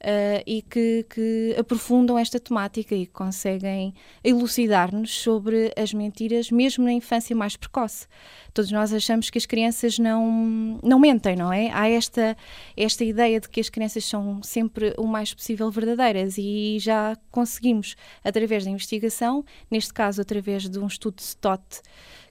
uh, 0.04 0.42
e 0.46 0.62
que, 0.62 1.04
que, 1.08 1.56
aprofundam 1.58 2.18
esta 2.18 2.38
temática 2.38 2.94
e 2.94 3.06
conseguem 3.06 3.94
elucidar-nos 4.22 5.12
sobre 5.18 5.72
as 5.76 5.92
mentiras, 5.92 6.50
mesmo 6.50 6.84
na 6.84 6.92
infância 6.92 7.34
mais 7.34 7.56
precoce. 7.56 8.06
Todos 8.52 8.70
nós 8.70 8.92
achamos 8.92 9.30
que 9.30 9.38
as 9.38 9.46
crianças 9.46 9.98
não, 9.98 10.78
não 10.82 10.98
mentem, 10.98 11.34
não 11.34 11.52
é? 11.52 11.70
Há 11.72 11.88
esta, 11.88 12.36
esta 12.76 13.04
ideia 13.04 13.40
de 13.40 13.48
que 13.48 13.60
as 13.60 13.68
crianças 13.68 14.04
são 14.04 14.42
sempre 14.42 14.94
o 14.96 15.06
mais 15.06 15.34
possível 15.34 15.70
verdadeiras 15.70 16.36
e 16.38 16.78
já 16.78 17.16
conseguimos, 17.30 17.96
através 18.22 18.64
da 18.64 18.70
investigação, 18.70 19.44
neste 19.70 19.92
caso 19.92 20.20
através 20.20 20.68
de 20.68 20.78
um 20.78 20.86
estudo 20.86 21.16
de 21.16 21.22
STOT, 21.22 21.80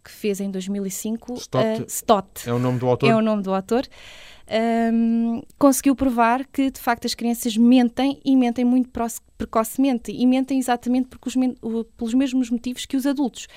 que 0.03 0.11
fez 0.11 0.39
em 0.39 0.51
2005. 0.51 1.33
Stott, 1.35 1.81
uh, 1.81 1.85
Stott. 1.87 2.49
É 2.49 2.53
o 2.53 2.59
nome 2.59 2.79
do 2.79 2.87
autor? 2.87 3.09
É 3.09 3.15
o 3.15 3.21
nome 3.21 3.41
do 3.41 3.53
autor. 3.53 3.87
Um, 4.93 5.41
conseguiu 5.57 5.95
provar 5.95 6.45
que 6.45 6.69
de 6.69 6.79
facto 6.79 7.05
as 7.05 7.15
crianças 7.15 7.55
mentem 7.55 8.19
e 8.25 8.35
mentem 8.35 8.65
muito 8.65 8.89
precocemente 9.37 10.11
e 10.11 10.27
mentem 10.27 10.59
exatamente 10.59 11.09
os, 11.25 11.33
pelos 11.95 12.13
mesmos 12.13 12.49
motivos 12.49 12.85
que 12.85 12.97
os 12.97 13.07
adultos 13.07 13.47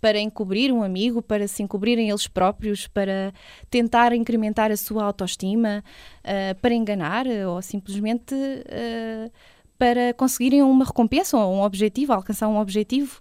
para 0.00 0.18
encobrir 0.18 0.70
um 0.70 0.82
amigo, 0.82 1.22
para 1.22 1.48
se 1.48 1.62
encobrirem 1.62 2.10
eles 2.10 2.26
próprios, 2.26 2.86
para 2.86 3.32
tentar 3.70 4.12
incrementar 4.12 4.70
a 4.70 4.76
sua 4.76 5.02
autoestima, 5.02 5.82
uh, 6.20 6.60
para 6.60 6.74
enganar 6.74 7.26
ou 7.26 7.62
simplesmente 7.62 8.34
uh, 8.34 9.32
para 9.78 10.12
conseguirem 10.12 10.62
uma 10.62 10.84
recompensa 10.84 11.38
ou 11.38 11.54
um 11.54 11.62
objetivo, 11.62 12.12
alcançar 12.12 12.48
um 12.48 12.58
objetivo 12.58 13.18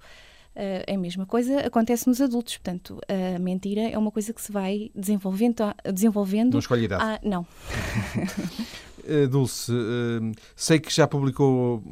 Uh, 0.55 0.93
a 0.93 0.97
mesma 0.97 1.25
coisa 1.25 1.61
acontece 1.61 2.07
nos 2.07 2.21
adultos, 2.21 2.57
portanto, 2.57 2.99
a 3.07 3.39
mentira 3.39 3.81
é 3.89 3.97
uma 3.97 4.11
coisa 4.11 4.31
que 4.31 4.41
se 4.41 4.51
vai 4.51 4.91
desenvolvendo. 4.93 5.73
desenvolvendo 5.91 6.53
não 6.53 6.59
escolhe 6.59 6.85
idade. 6.85 7.03
Ah, 7.03 7.19
não. 7.23 7.41
uh, 7.41 9.27
Dulce, 9.29 9.71
uh, 9.71 10.31
sei 10.55 10.79
que 10.79 10.93
já 10.93 11.07
publicou 11.07 11.83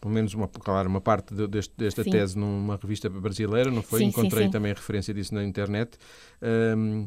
pelo 0.00 0.14
menos 0.14 0.32
uma, 0.32 0.48
claro, 0.48 0.88
uma 0.88 1.00
parte 1.00 1.34
de, 1.34 1.46
deste, 1.46 1.74
desta 1.76 2.02
Sim. 2.02 2.10
tese 2.10 2.38
numa 2.38 2.76
revista 2.76 3.08
brasileira, 3.10 3.70
não 3.70 3.82
foi? 3.82 4.00
Sim, 4.00 4.06
Encontrei 4.06 4.46
sim, 4.46 4.50
também 4.50 4.72
referência 4.72 5.12
disso 5.12 5.34
na 5.34 5.44
internet. 5.44 5.98
Um, 6.40 7.06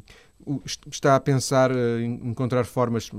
está 0.91 1.15
a 1.15 1.19
pensar 1.19 1.71
uh, 1.71 1.99
em 1.99 2.29
encontrar 2.29 2.65
formas, 2.65 3.09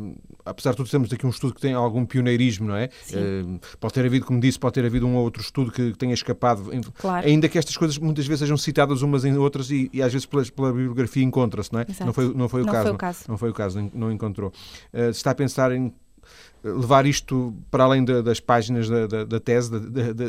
apesar 0.45 0.73
de 0.73 0.77
tudo 0.77 0.91
temos 0.91 1.13
aqui 1.13 1.27
um 1.27 1.31
estudo 1.31 1.55
que 1.55 1.61
tem 1.61 1.73
algum 1.73 2.05
pioneirismo, 2.05 2.69
não 2.69 2.77
é? 2.77 2.91
Uh, 3.11 3.59
pode 3.81 3.95
ter 3.95 4.05
havido, 4.05 4.27
como 4.27 4.41
disse, 4.41 4.59
pode 4.59 4.75
ter 4.75 4.85
havido 4.85 5.07
um 5.07 5.17
ou 5.17 5.25
outro 5.25 5.43
estudo 5.43 5.73
que, 5.73 5.93
tenha 5.95 6.15
escapado, 6.15 6.71
claro. 6.99 7.27
ainda 7.27 7.49
que 7.49 7.59
estas 7.59 7.77
coisas 7.77 7.97
muitas 7.99 8.27
vezes 8.27 8.41
sejam 8.41 8.57
citadas 8.57 9.03
umas 9.03 9.25
em 9.25 9.37
outras 9.37 9.71
e, 9.71 9.89
e 9.93 10.03
às 10.03 10.13
vezes 10.13 10.27
pela, 10.27 10.45
pela 10.45 10.73
bibliografia 10.73 11.23
encontra-se, 11.23 11.73
não 11.73 11.81
é? 11.81 11.87
Exato. 11.89 12.05
Não 12.05 12.13
foi, 12.13 12.35
não 12.35 12.49
foi 12.49 12.63
o 12.63 12.67
não 12.67 12.73
caso. 12.73 12.85
Foi 12.85 12.95
o 12.95 12.99
caso. 12.99 13.25
Não 13.29 13.39
foi 13.39 13.51
o 13.51 13.55
caso, 13.55 13.91
não, 13.95 14.13
encontrou. 14.13 14.53
Uh, 14.93 15.11
está 15.11 15.31
a 15.31 15.35
pensar 15.35 15.73
em 15.73 15.93
levar 16.65 17.05
isto 17.05 17.55
para 17.71 17.85
além 17.85 18.05
das 18.05 18.41
páginas 18.41 18.89
da, 18.89 19.07
da, 19.07 19.25
da 19.25 19.41
tese, 19.41 19.71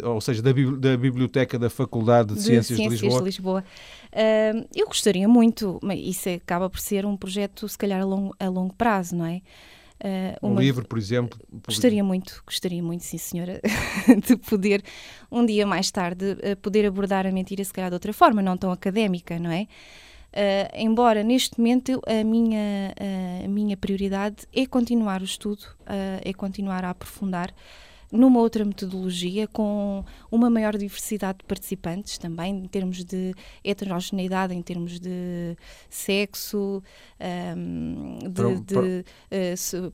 ou 0.04 0.20
seja, 0.20 0.42
da, 0.42 0.52
biblioteca 0.98 1.58
da 1.58 1.70
Faculdade 1.70 2.30
de, 2.30 2.36
de 2.36 2.42
Ciências, 2.42 2.78
Ciências, 2.78 3.00
de 3.00 3.06
Lisboa? 3.06 3.20
De 3.20 3.26
Lisboa. 3.26 3.64
Uh, 4.16 4.66
eu 4.74 4.88
gostaria 4.88 5.28
muito, 5.28 5.78
mas 5.84 6.00
isso 6.00 6.30
acaba 6.30 6.70
por 6.70 6.80
ser 6.80 7.06
um 7.06 7.18
projeto, 7.18 7.68
se 7.68 7.78
calhar, 7.78 8.02
a 8.02 8.06
longo, 8.06 8.34
a 8.40 8.48
longo 8.48 8.74
prazo, 8.74 9.14
não 9.14 9.26
é? 9.26 9.42
Uh, 10.42 10.48
um 10.48 10.56
livro, 10.60 10.88
por 10.88 10.98
exemplo? 10.98 11.38
Gostaria 11.66 12.04
muito, 12.04 12.42
gostaria 12.46 12.82
muito, 12.82 13.04
sim 13.04 13.18
senhora, 13.18 13.60
de 14.26 14.38
poder, 14.38 14.82
um 15.30 15.46
dia 15.46 15.68
mais 15.68 15.92
tarde, 15.92 16.32
uh, 16.32 16.56
poder 16.62 16.86
abordar 16.86 17.28
a 17.28 17.32
mentira, 17.32 17.64
se 17.64 17.74
calhar 17.74 17.90
de 17.90 17.96
outra 17.96 18.14
forma, 18.14 18.42
não 18.42 18.56
tão 18.56 18.72
académica, 18.72 19.38
não 19.38 19.52
é? 19.52 19.68
Uh, 20.32 20.68
embora 20.76 21.24
neste 21.24 21.58
momento 21.58 22.02
a 22.06 22.24
minha, 22.24 22.94
uh, 23.00 23.46
a 23.46 23.48
minha 23.48 23.78
prioridade 23.78 24.46
é 24.54 24.66
continuar 24.66 25.22
o 25.22 25.26
estudo, 25.26 25.62
uh, 25.82 26.22
é 26.24 26.34
continuar 26.34 26.84
a 26.84 26.90
aprofundar 26.90 27.54
numa 28.12 28.40
outra 28.40 28.64
metodologia 28.64 29.48
com 29.48 30.04
uma 30.32 30.50
maior 30.50 30.78
diversidade 30.78 31.40
de 31.40 31.46
participantes 31.46 32.18
também, 32.18 32.56
em 32.58 32.68
termos 32.68 33.04
de 33.04 33.34
heterogeneidade, 33.64 34.54
em 34.54 34.62
termos 34.62 35.00
de 35.00 35.58
sexo, 35.90 36.82
um, 37.58 38.20
de, 38.20 38.30
para, 38.30 38.56
de 38.56 39.06
uh, 39.54 39.58
so, 39.58 39.94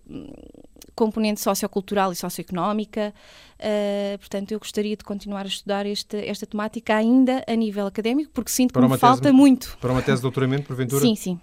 componente 0.96 1.41
sociocultural 1.41 2.12
e 2.12 2.15
socioeconómica. 2.15 3.13
Uh, 3.60 4.18
portanto, 4.18 4.51
eu 4.51 4.60
gostaria 4.60 4.96
de 4.96 5.03
continuar 5.03 5.46
a 5.46 5.48
estudar 5.48 5.86
esta, 5.86 6.18
esta 6.18 6.46
temática 6.46 6.96
ainda 6.96 7.44
a 7.48 7.56
nível 7.56 7.86
académico, 7.86 8.32
porque 8.34 8.51
sinto 8.51 8.74
para 8.74 8.86
que 8.86 8.91
me 8.91 8.98
falta 8.98 9.24
tese, 9.24 9.36
muito. 9.36 9.77
Para 9.80 9.91
uma 9.91 10.01
tese 10.01 10.18
de 10.18 10.24
doutoramento, 10.24 10.68
porventura? 10.68 11.01
Sim, 11.01 11.15
sim. 11.15 11.39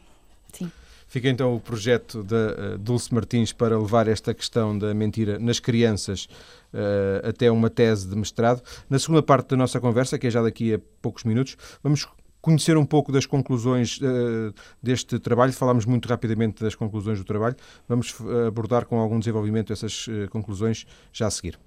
sim. 0.53 0.71
Fica 1.09 1.29
então 1.29 1.57
o 1.57 1.61
projeto 1.61 2.23
da 2.23 2.37
uh, 2.75 2.79
Dulce 2.79 3.13
Martins 3.13 3.53
para 3.53 3.79
levar 3.79 4.07
esta 4.07 4.35
questão 4.35 4.79
da 4.79 4.93
mentira 4.93 5.39
nas 5.39 5.59
crianças 5.59 6.29
uh, 6.73 7.27
até 7.27 7.51
uma 7.51 7.71
tese 7.71 8.07
de 8.07 8.15
mestrado. 8.15 8.63
Na 8.91 8.99
segunda 8.99 9.23
parte 9.23 9.49
da 9.49 9.57
nossa 9.57 9.81
conversa, 9.81 10.19
que 10.19 10.27
é 10.27 10.31
já 10.31 10.43
daqui 10.43 10.75
a 10.75 10.81
poucos 11.01 11.25
minutos, 11.25 11.57
vamos 11.83 12.07
conhecer 12.43 12.77
um 12.77 12.85
pouco 12.85 13.11
das 13.11 13.25
conclusões 13.25 13.99
uh, 13.99 14.55
deste 14.83 15.19
trabalho. 15.19 15.53
Falámos 15.55 15.87
muito 15.87 16.07
rapidamente 16.07 16.63
das 16.63 16.75
conclusões 16.75 17.19
do 17.19 17.25
trabalho. 17.25 17.57
Vamos 17.89 18.15
abordar 18.47 18.85
com 18.85 19.01
algum 19.01 19.19
desenvolvimento 19.19 19.73
essas 19.73 20.07
conclusões 20.31 20.87
já 21.11 21.27
a 21.27 21.31
seguir. 21.31 21.59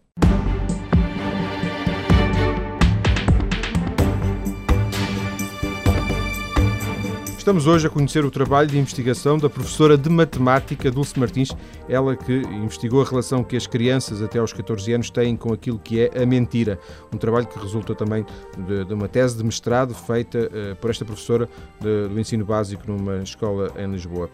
Estamos 7.41 7.65
hoje 7.65 7.87
a 7.87 7.89
conhecer 7.89 8.23
o 8.23 8.29
trabalho 8.29 8.67
de 8.67 8.77
investigação 8.77 9.35
da 9.35 9.49
professora 9.49 9.97
de 9.97 10.07
matemática 10.07 10.91
Dulce 10.91 11.19
Martins, 11.19 11.49
ela 11.89 12.15
que 12.15 12.33
investigou 12.33 13.01
a 13.01 13.03
relação 13.03 13.43
que 13.43 13.57
as 13.57 13.65
crianças 13.65 14.21
até 14.21 14.37
aos 14.37 14.53
14 14.53 14.93
anos 14.93 15.09
têm 15.09 15.35
com 15.35 15.51
aquilo 15.51 15.79
que 15.79 16.01
é 16.01 16.21
a 16.21 16.23
mentira. 16.23 16.77
Um 17.11 17.17
trabalho 17.17 17.47
que 17.47 17.57
resulta 17.57 17.95
também 17.95 18.23
de, 18.67 18.85
de 18.85 18.93
uma 18.93 19.07
tese 19.07 19.37
de 19.37 19.43
mestrado 19.43 19.95
feita 19.95 20.37
uh, 20.37 20.75
por 20.75 20.91
esta 20.91 21.03
professora 21.03 21.49
de, 21.79 22.09
do 22.09 22.19
ensino 22.19 22.45
básico 22.45 22.83
numa 22.85 23.23
escola 23.23 23.73
em 23.75 23.91
Lisboa. 23.91 24.29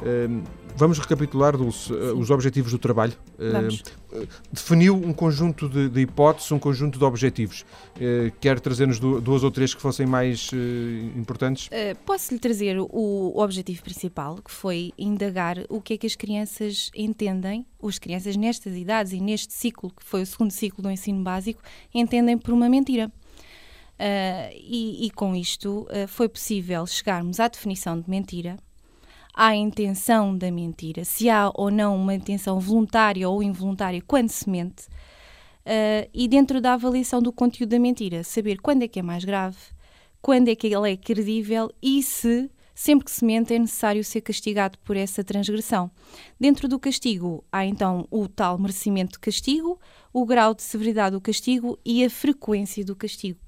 Uh, 0.00 0.40
Vamos 0.76 0.98
recapitular, 0.98 1.56
Dulce, 1.56 1.92
eh, 1.92 2.12
os 2.12 2.30
objetivos 2.30 2.72
do 2.72 2.78
trabalho. 2.78 3.12
Vamos. 3.38 3.80
Uh, 4.12 4.26
definiu 4.50 4.96
um 4.96 5.12
conjunto 5.12 5.68
de, 5.68 5.88
de, 5.88 6.00
hipóteses, 6.00 6.50
um 6.50 6.58
conjunto 6.58 6.98
de 6.98 7.04
objetivos. 7.04 7.64
Uh, 7.96 8.32
quer 8.40 8.58
trazer-nos 8.58 8.98
duas 8.98 9.44
ou 9.44 9.50
três 9.52 9.72
que 9.72 9.80
fossem 9.80 10.04
mais 10.04 10.50
uh, 10.52 10.56
importantes? 11.16 11.70
Posso-lhe 12.04 12.40
trazer 12.40 12.76
o 12.80 13.32
objetivo 13.36 13.82
principal, 13.82 14.36
que 14.36 14.50
foi 14.50 14.92
indagar 14.98 15.58
o 15.68 15.80
que 15.80 15.94
é 15.94 15.96
que 15.96 16.08
as 16.08 16.16
crianças 16.16 16.90
entendem, 16.94 17.64
as 17.80 17.98
crianças 17.98 18.34
nestas 18.34 18.76
idades 18.76 19.12
e 19.12 19.20
neste 19.20 19.52
ciclo, 19.52 19.90
que 19.90 20.04
foi 20.04 20.22
o 20.22 20.26
segundo 20.26 20.50
ciclo 20.50 20.82
do 20.82 20.90
ensino 20.90 21.22
básico, 21.22 21.62
entendem 21.94 22.36
por 22.36 22.52
uma 22.52 22.68
mentira. 22.68 23.12
E, 23.96 25.06
e, 25.06 25.10
com 25.12 25.36
isto 25.36 25.86
foi 26.08 26.28
possível 26.28 26.84
chegarmos 26.84 27.38
à 27.38 27.46
definição 27.46 28.00
de 28.00 28.10
mentira 28.10 28.56
há 29.34 29.54
intenção 29.54 30.36
da 30.36 30.50
mentira, 30.50 31.04
se 31.04 31.28
há 31.28 31.50
ou 31.54 31.70
não 31.70 31.96
uma 31.96 32.14
intenção 32.14 32.60
voluntária 32.60 33.28
ou 33.28 33.42
involuntária 33.42 34.00
quando 34.06 34.30
se 34.30 34.48
mente, 34.48 34.86
uh, 35.66 36.08
e 36.14 36.28
dentro 36.28 36.60
da 36.60 36.74
avaliação 36.74 37.20
do 37.20 37.32
conteúdo 37.32 37.70
da 37.70 37.78
mentira, 37.78 38.22
saber 38.22 38.58
quando 38.60 38.82
é 38.82 38.88
que 38.88 39.00
é 39.00 39.02
mais 39.02 39.24
grave, 39.24 39.58
quando 40.22 40.48
é 40.48 40.54
que 40.54 40.72
ela 40.72 40.88
é 40.88 40.96
credível 40.96 41.70
e 41.82 42.02
se 42.02 42.50
sempre 42.74 43.04
que 43.04 43.10
se 43.10 43.24
mente 43.24 43.54
é 43.54 43.58
necessário 43.58 44.02
ser 44.02 44.20
castigado 44.20 44.76
por 44.78 44.96
essa 44.96 45.22
transgressão. 45.22 45.90
Dentro 46.40 46.66
do 46.66 46.78
castigo 46.78 47.44
há 47.52 47.64
então 47.64 48.06
o 48.10 48.26
tal 48.26 48.58
merecimento 48.58 49.12
de 49.12 49.18
castigo, 49.20 49.78
o 50.12 50.26
grau 50.26 50.54
de 50.54 50.62
severidade 50.62 51.14
do 51.14 51.20
castigo 51.20 51.78
e 51.84 52.04
a 52.04 52.10
frequência 52.10 52.84
do 52.84 52.96
castigo. 52.96 53.43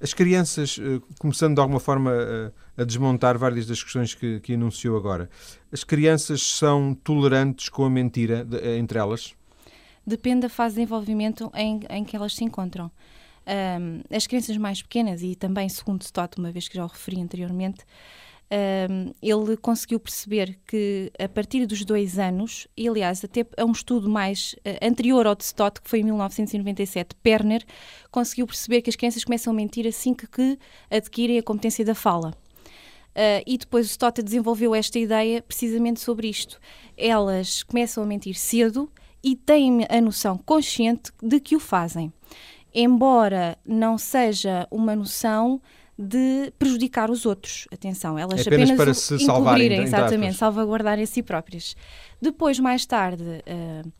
As 0.00 0.12
crianças, 0.12 0.78
uh, 0.78 1.02
começando 1.18 1.54
de 1.54 1.60
alguma 1.60 1.80
forma 1.80 2.10
uh, 2.10 2.52
a 2.76 2.84
desmontar 2.84 3.38
várias 3.38 3.66
das 3.66 3.82
questões 3.82 4.14
que, 4.14 4.40
que 4.40 4.54
anunciou 4.54 4.96
agora, 4.96 5.30
as 5.72 5.84
crianças 5.84 6.42
são 6.42 6.94
tolerantes 6.94 7.68
com 7.68 7.84
a 7.84 7.90
mentira 7.90 8.44
de, 8.44 8.56
uh, 8.56 8.76
entre 8.76 8.98
elas? 8.98 9.34
Depende 10.06 10.42
da 10.42 10.48
fase 10.48 10.74
de 10.74 10.80
desenvolvimento 10.80 11.50
em, 11.54 11.80
em 11.88 12.04
que 12.04 12.16
elas 12.16 12.34
se 12.34 12.44
encontram. 12.44 12.90
Um, 13.46 14.02
as 14.14 14.26
crianças 14.26 14.56
mais 14.56 14.82
pequenas, 14.82 15.22
e 15.22 15.34
também 15.34 15.68
segundo 15.68 16.02
Stott, 16.02 16.38
uma 16.38 16.52
vez 16.52 16.68
que 16.68 16.76
já 16.76 16.84
o 16.84 16.88
referi 16.88 17.20
anteriormente, 17.20 17.84
um, 18.52 19.14
ele 19.22 19.56
conseguiu 19.56 19.98
perceber 19.98 20.58
que 20.66 21.10
a 21.18 21.26
partir 21.26 21.64
dos 21.64 21.84
dois 21.86 22.18
anos, 22.18 22.68
e 22.76 22.86
aliás, 22.86 23.24
até 23.24 23.46
a 23.56 23.64
um 23.64 23.72
estudo 23.72 24.10
mais 24.10 24.54
uh, 24.58 24.86
anterior 24.86 25.26
ao 25.26 25.34
de 25.34 25.44
Stott, 25.44 25.80
que 25.80 25.88
foi 25.88 26.00
em 26.00 26.04
1997, 26.04 27.16
Perner 27.22 27.64
conseguiu 28.10 28.46
perceber 28.46 28.82
que 28.82 28.90
as 28.90 28.96
crianças 28.96 29.24
começam 29.24 29.52
a 29.52 29.56
mentir 29.56 29.86
assim 29.86 30.12
que, 30.12 30.26
que 30.26 30.58
adquirem 30.90 31.38
a 31.38 31.42
competência 31.42 31.82
da 31.82 31.94
fala. 31.94 32.34
Uh, 33.12 33.40
e 33.46 33.56
depois 33.56 33.86
o 33.86 33.90
Stott 33.90 34.22
desenvolveu 34.22 34.74
esta 34.74 34.98
ideia 34.98 35.40
precisamente 35.40 36.00
sobre 36.00 36.28
isto. 36.28 36.60
Elas 36.94 37.62
começam 37.62 38.02
a 38.02 38.06
mentir 38.06 38.34
cedo 38.34 38.92
e 39.24 39.34
têm 39.34 39.86
a 39.88 40.00
noção 40.00 40.36
consciente 40.36 41.10
de 41.22 41.40
que 41.40 41.56
o 41.56 41.60
fazem. 41.60 42.12
Embora 42.74 43.56
não 43.64 43.96
seja 43.96 44.66
uma 44.70 44.94
noção 44.94 45.60
de 46.02 46.52
prejudicar 46.58 47.10
os 47.10 47.24
outros. 47.24 47.66
Atenção, 47.72 48.18
elas 48.18 48.40
é 48.40 48.42
apenas, 48.42 48.70
apenas 48.70 48.76
para 48.76 48.94
se 48.94 49.18
salvarem, 49.20 49.72
exatamente, 49.82 50.34
salvaguardarem 50.34 51.04
a 51.04 51.06
si 51.06 51.22
próprias. 51.22 51.76
Depois, 52.20 52.58
mais 52.58 52.84
tarde, 52.84 53.22
uh, 53.24 53.92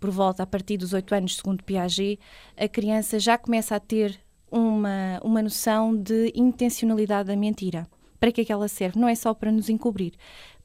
por 0.00 0.10
volta 0.10 0.42
a 0.42 0.46
partir 0.46 0.78
dos 0.78 0.92
8 0.92 1.14
anos, 1.14 1.36
segundo 1.36 1.62
Piaget, 1.62 2.18
a 2.56 2.66
criança 2.66 3.18
já 3.18 3.36
começa 3.36 3.76
a 3.76 3.80
ter 3.80 4.18
uma, 4.50 5.20
uma 5.22 5.42
noção 5.42 5.94
de 5.94 6.32
intencionalidade 6.34 7.28
da 7.28 7.36
mentira. 7.36 7.86
Para 8.18 8.32
que 8.32 8.40
é 8.40 8.44
que 8.44 8.52
ela 8.52 8.68
serve? 8.68 8.98
Não 8.98 9.08
é 9.08 9.14
só 9.14 9.32
para 9.32 9.52
nos 9.52 9.68
encobrir. 9.68 10.12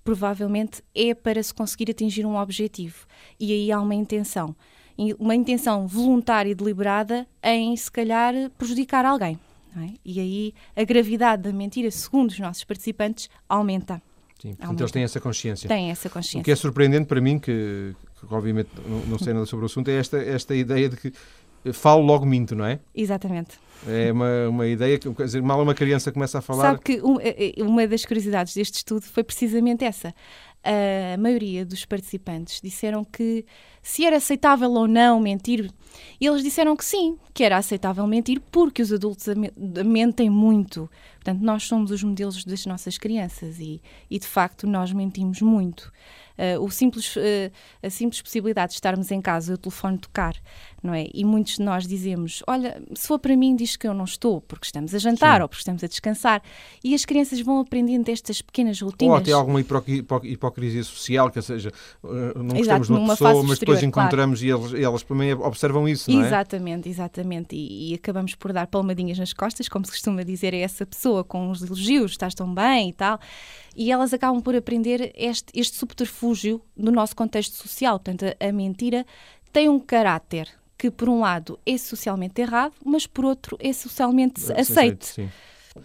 Provavelmente 0.04 0.84
é 0.94 1.14
para 1.14 1.42
se 1.42 1.54
conseguir 1.54 1.92
atingir 1.92 2.26
um 2.26 2.38
objetivo. 2.38 3.06
E 3.40 3.52
aí 3.52 3.72
há 3.72 3.80
uma 3.80 3.96
intenção. 3.96 4.56
Uma 5.20 5.36
intenção 5.36 5.88
voluntária 5.88 6.50
e 6.50 6.56
deliberada 6.56 7.28
em, 7.44 7.76
se 7.76 7.92
calhar, 7.92 8.34
prejudicar 8.58 9.06
alguém. 9.06 9.38
É? 9.78 9.94
E 10.06 10.20
aí 10.20 10.54
a 10.76 10.84
gravidade 10.84 11.44
da 11.44 11.52
mentira, 11.52 11.92
segundo 11.92 12.30
os 12.30 12.40
nossos 12.40 12.64
participantes, 12.64 13.30
aumenta. 13.48 14.02
Sim, 14.40 14.50
portanto, 14.50 14.64
aumenta. 14.64 14.84
eles 14.84 14.92
têm 14.92 15.04
essa 15.04 15.20
consciência. 15.20 15.68
Têm 15.68 15.92
essa 15.92 16.10
consciência. 16.10 16.40
O 16.40 16.44
que 16.44 16.52
é 16.52 16.56
surpreendente 16.56 17.08
para 17.08 17.20
mim, 17.20 17.40
que, 17.40 17.94
que 18.20 18.34
obviamente 18.34 18.70
não, 18.88 19.00
não, 19.06 19.20
sei 19.20 19.34
nada 19.34 19.46
sobre 19.46 19.64
o 19.64 19.68
assunto, 19.68 19.90
é 19.90 19.98
esta, 19.98 20.18
esta 20.18 20.56
ideia 20.56 20.88
de 20.88 20.96
que 20.98 21.12
falo 21.74 22.04
logo 22.04 22.26
minto, 22.26 22.56
não 22.56 22.66
é? 22.66 22.80
Exatamente. 22.94 23.58
É 23.88 24.12
uma, 24.12 24.50
uma 24.50 24.68
ideia 24.68 24.98
que, 24.98 25.12
quer 25.14 25.26
dizer, 25.26 25.42
mal 25.42 25.62
uma 25.62 25.74
criança 25.74 26.12
começa 26.12 26.40
a 26.40 26.42
falar. 26.42 26.64
Sabe 26.64 26.80
que 26.82 27.02
um, 27.02 27.20
é, 27.20 27.60
é, 27.60 27.64
uma 27.64 27.88
das 27.88 28.06
curiosidades 28.06 28.54
deste 28.54 28.76
estudo 28.76 29.04
foi 29.04 29.24
precisamente 29.24 29.84
essa. 29.84 30.14
A 30.64 31.18
maioria 31.18 31.64
dos 31.64 31.86
participantes 31.86 32.60
disseram 32.62 33.04
que 33.04 33.46
se 33.84 34.04
era 34.04 34.18
aceitável 34.18 34.72
ou 34.72 34.88
não 34.88 35.20
mentir 35.20 35.70
E 36.20 36.26
eles 36.26 36.44
disseram 36.44 36.76
que 36.76 36.86
sim, 36.86 37.18
que 37.34 37.44
era 37.44 37.58
aceitável 37.58 38.06
mentir, 38.08 38.42
porque 38.52 38.82
os 38.82 38.92
adultos 38.92 39.26
mentem 39.86 40.30
muito. 40.30 40.90
Portanto, 41.16 41.42
nós 41.42 41.64
somos 41.64 41.92
os 41.92 42.04
modelos 42.04 42.46
das 42.46 42.66
nossas 42.66 42.98
crianças 42.98 43.60
e, 43.60 43.82
e 44.10 44.20
de 44.20 44.28
facto, 44.28 44.68
nós 44.68 44.92
mentimos 44.94 45.42
muito. 45.42 45.92
Uh, 46.38 46.62
o 46.62 46.70
simples, 46.70 47.16
uh, 47.16 47.22
a 47.82 47.90
simples 47.90 48.22
possibilidade 48.22 48.72
de 48.72 48.76
estarmos 48.76 49.10
em 49.10 49.22
casa 49.22 49.54
e 49.54 49.56
o 49.56 49.58
telefone 49.58 49.98
tocar, 49.98 50.36
não 50.84 50.94
é? 50.94 51.08
E 51.14 51.24
muitos 51.24 51.56
de 51.56 51.62
nós 51.62 51.88
dizemos: 51.88 52.44
Olha, 52.46 52.84
se 52.94 53.08
for 53.08 53.18
para 53.18 53.38
mim, 53.38 53.56
diz 53.56 53.78
que 53.78 53.88
eu 53.88 53.94
não 53.94 54.04
estou, 54.04 54.42
porque 54.42 54.66
estamos 54.66 54.94
a 54.94 54.98
jantar 55.00 55.38
Sim. 55.38 55.44
ou 55.44 55.48
porque 55.48 55.62
estamos 55.62 55.82
a 55.82 55.88
descansar. 55.88 56.42
E 56.84 56.94
as 56.94 57.06
crianças 57.06 57.40
vão 57.40 57.62
aprendendo 57.62 58.10
estas 58.10 58.42
pequenas 58.42 58.82
rotinas. 58.82 59.14
Ou 59.14 59.18
até 59.18 59.32
alguma 59.32 59.62
hipocrisia 59.62 60.84
social, 60.84 61.32
que 61.32 61.42
seja, 61.42 61.72
uh, 62.04 62.44
não 62.44 62.58
gostamos 62.58 62.88
de 62.88 62.94
uma 62.94 63.16
pessoa, 63.16 63.44
mas 63.44 63.58
depois 63.58 63.82
encontramos 63.82 64.42
claro. 64.42 64.62
e 64.62 64.74
eles, 64.74 64.84
elas 64.84 65.04
também 65.04 65.34
observam 65.34 65.85
isso, 65.88 66.12
não 66.12 66.24
é? 66.24 66.28
Exatamente, 66.28 66.90
exatamente. 66.90 67.56
E, 67.56 67.92
e, 67.92 67.96
acabamos 67.96 68.36
por 68.36 68.54
dar 68.54 68.68
palmadinhas 68.68 69.18
nas 69.18 69.34
costas, 69.34 69.68
como 69.68 69.86
se 69.86 69.92
costuma 69.92 70.24
dizer 70.24 70.54
a 70.54 70.58
essa 70.58 70.86
pessoa, 70.86 71.24
com 71.24 71.50
os 71.50 71.62
elogios, 71.62 72.12
estás 72.12 72.34
tão 72.34 72.54
bem 72.54 72.90
e 72.90 72.94
tal 72.94 73.20
e 73.76 73.92
elas 73.92 74.14
acabam 74.14 74.42
por 74.42 74.56
aprender 74.56 75.12
este, 75.16 75.52
este 75.54 75.76
subterfúgio 75.76 76.62
no 76.76 76.92
nosso 76.92 77.16
contexto 77.16 77.56
social. 77.56 78.00
Portanto, 78.00 78.26
a, 78.40 78.48
a 78.48 78.52
mentira 78.52 79.06
tem 79.52 79.68
um 79.68 79.80
caráter 79.80 80.48
que, 80.78 80.90
por 80.90 81.10
um 81.10 81.20
lado, 81.20 81.60
é 81.66 81.78
socialmente 81.78 82.42
errado, 82.42 82.74
mas, 82.84 83.06
por 83.06 83.26
outro, 83.26 83.58
é 83.60 83.74
socialmente 83.74 84.52
é, 84.52 84.62
aceito. 84.62 85.08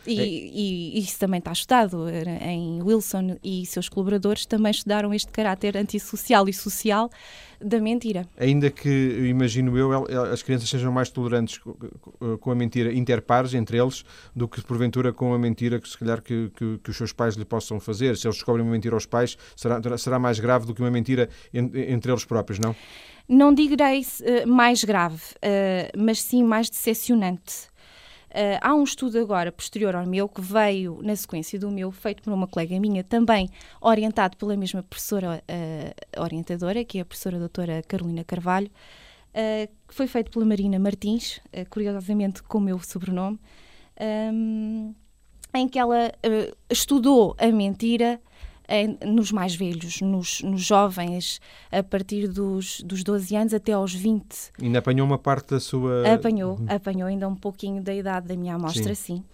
E, 0.07 0.21
é. 0.21 0.25
e, 0.25 0.99
isso 1.01 1.19
também 1.19 1.39
está 1.39 1.51
estudado 1.51 2.09
em 2.09 2.81
Wilson 2.81 3.37
e 3.43 3.67
seus 3.67 3.89
colaboradores 3.89 4.47
também 4.47 4.71
estudaram 4.71 5.13
este 5.13 5.33
caráter 5.33 5.77
antissocial 5.77 6.49
e 6.49 6.53
social 6.53 7.11
da 7.61 7.79
mentira. 7.79 8.27
Ainda 8.39 8.71
que, 8.71 8.89
imagino 9.29 9.77
eu, 9.77 10.07
as 10.33 10.43
crianças 10.43 10.69
sejam 10.69 10.93
mais 10.93 11.11
tolerantes 11.11 11.61
com 12.41 12.51
a 12.51 12.55
mentira 12.55 12.93
interpares 12.93 13.55
entre 13.55 13.79
eles 13.79 14.05
do 14.35 14.49
que 14.49 14.63
porventura 14.63 15.13
com 15.13 15.35
a 15.35 15.39
mentira 15.39 15.81
que 15.81 15.89
se 15.89 15.99
calhar 15.99 16.23
que, 16.23 16.51
que, 16.57 16.79
que 16.79 16.91
os 16.91 16.97
seus 16.97 17.13
pais 17.13 17.35
lhe 17.35 17.45
possam 17.45 17.79
fazer. 17.79 18.17
Se 18.17 18.27
eles 18.27 18.37
descobrem 18.37 18.65
uma 18.65 18.73
mentira 18.73 18.95
aos 18.95 19.07
pais, 19.07 19.37
será, 19.57 19.81
será 19.99 20.19
mais 20.19 20.39
grave 20.39 20.67
do 20.67 20.75
que 20.75 20.81
uma 20.81 20.91
mentira 20.91 21.29
entre 21.53 22.11
eles 22.11 22.25
próprios, 22.25 22.59
não? 22.59 22.75
Não 23.29 23.55
direi 23.55 24.01
uh, 24.01 24.49
mais 24.49 24.83
grave, 24.83 25.23
uh, 25.37 25.97
mas 25.97 26.21
sim 26.21 26.43
mais 26.43 26.69
decepcionante. 26.69 27.71
Uh, 28.31 28.59
há 28.61 28.73
um 28.73 28.85
estudo 28.85 29.19
agora, 29.19 29.51
posterior 29.51 29.97
ao 29.97 30.07
meu, 30.07 30.29
que 30.29 30.41
veio 30.41 31.01
na 31.03 31.17
sequência 31.17 31.59
do 31.59 31.69
meu, 31.69 31.91
feito 31.91 32.23
por 32.23 32.33
uma 32.33 32.47
colega 32.47 32.79
minha, 32.79 33.03
também 33.03 33.51
orientado 33.81 34.37
pela 34.37 34.57
mesma 34.57 34.85
professora 34.85 35.43
uh, 35.51 36.21
orientadora, 36.23 36.85
que 36.85 36.99
é 36.99 37.01
a 37.01 37.05
professora 37.05 37.41
doutora 37.41 37.83
Carolina 37.83 38.23
Carvalho, 38.23 38.69
uh, 38.69 39.69
que 39.89 39.95
foi 39.95 40.07
feito 40.07 40.31
pela 40.31 40.45
Marina 40.45 40.79
Martins, 40.79 41.41
curiosamente 41.71 42.41
com 42.45 42.59
o 42.59 42.61
meu 42.61 42.79
sobrenome, 42.79 43.41
um, 44.33 44.95
em 45.53 45.69
que 45.69 45.79
ela 45.81 46.13
estudou 46.71 47.35
a 47.37 47.49
mentira 47.49 48.21
em, 48.71 48.97
nos 49.05 49.33
mais 49.33 49.55
velhos, 49.55 50.01
nos, 50.01 50.41
nos, 50.43 50.63
jovens, 50.63 51.41
a 51.73 51.83
partir 51.83 52.29
dos, 52.29 52.81
dos 52.83 53.03
12 53.03 53.35
anos 53.35 53.53
até 53.53 53.73
aos 53.73 53.93
20. 53.93 54.25
Ainda 54.63 54.79
apanhou 54.79 55.05
uma 55.05 55.19
parte 55.19 55.51
da 55.51 55.61
sua. 55.61 56.15
Apanhou, 56.15 56.57
uhum. 56.57 56.67
apanhou 56.69 57.09
ainda 57.09 57.29
um 57.29 57.35
pouquinho 57.35 57.83
da 57.83 57.93
idade 57.93 58.29
da 58.29 58.37
minha 58.37 58.55
amostra, 58.55 58.95
sim. 58.95 59.17
sim. 59.17 59.25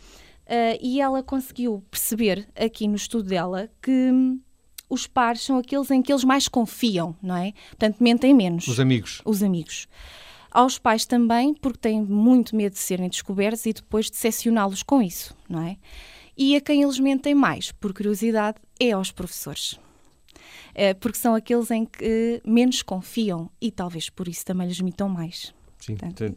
Uh, 0.46 0.78
e 0.80 1.00
ela 1.00 1.22
conseguiu 1.22 1.84
perceber 1.90 2.48
aqui 2.54 2.88
no 2.88 2.94
estudo 2.94 3.28
dela 3.28 3.68
que 3.82 3.90
hum, 3.90 4.40
os 4.88 5.06
pares 5.06 5.42
são 5.42 5.58
aqueles 5.58 5.90
em 5.90 6.00
que 6.00 6.12
eles 6.12 6.24
mais 6.24 6.48
confiam, 6.48 7.14
não 7.20 7.36
é? 7.36 7.52
Portanto, 7.70 7.96
mentem 8.00 8.32
menos. 8.32 8.66
Os 8.68 8.80
amigos. 8.80 9.20
Os 9.24 9.42
amigos. 9.42 9.86
Aos 10.50 10.78
pais 10.78 11.04
também, 11.04 11.52
porque 11.52 11.78
têm 11.78 12.00
muito 12.00 12.56
medo 12.56 12.72
de 12.72 12.78
serem 12.78 13.08
descobertos 13.08 13.66
e 13.66 13.72
depois 13.72 14.08
decepcioná-los 14.08 14.82
com 14.82 15.02
isso, 15.02 15.36
não 15.48 15.60
é? 15.60 15.76
E 16.38 16.54
a 16.54 16.60
quem 16.60 16.82
eles 16.82 16.98
mentem 16.98 17.34
mais, 17.34 17.72
por 17.72 17.92
curiosidade, 17.92 18.58
é 18.78 18.92
aos 18.92 19.10
professores. 19.10 19.78
É, 20.74 20.92
porque 20.92 21.18
são 21.18 21.34
aqueles 21.34 21.70
em 21.70 21.86
que 21.86 22.40
menos 22.44 22.82
confiam 22.82 23.50
e 23.60 23.70
talvez 23.70 24.10
por 24.10 24.28
isso 24.28 24.44
também 24.44 24.68
lhes 24.68 24.80
mintam 24.80 25.08
mais. 25.08 25.54
Sim, 25.78 25.96
Portanto, 25.96 26.36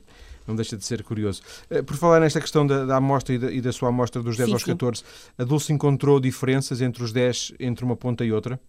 não 0.50 0.56
deixa 0.56 0.76
de 0.76 0.84
ser 0.84 1.04
curioso. 1.04 1.42
Eh, 1.70 1.82
por 1.82 1.96
falar 1.96 2.20
nesta 2.20 2.42
questão 2.42 2.66
da, 2.66 2.86
da 2.86 2.98
amostra 2.98 3.36
e 3.36 3.38
da, 3.38 3.52
e 3.52 3.62
da, 3.62 3.72
sua 3.72 3.90
amostra 3.90 4.22
dos 4.22 4.36
10 4.36 4.48
sim, 4.48 4.54
aos 4.54 4.64
14, 4.64 5.00
sim. 5.00 5.06
a 5.38 5.44
Dulce 5.44 5.72
encontrou 5.72 6.20
diferenças 6.20 6.82
entre 6.82 7.04
os 7.04 7.14
10, 7.14 7.54
entre 7.60 7.86
uma 7.86 7.96
ponta 7.96 8.26
e 8.26 8.32
outra? 8.32 8.60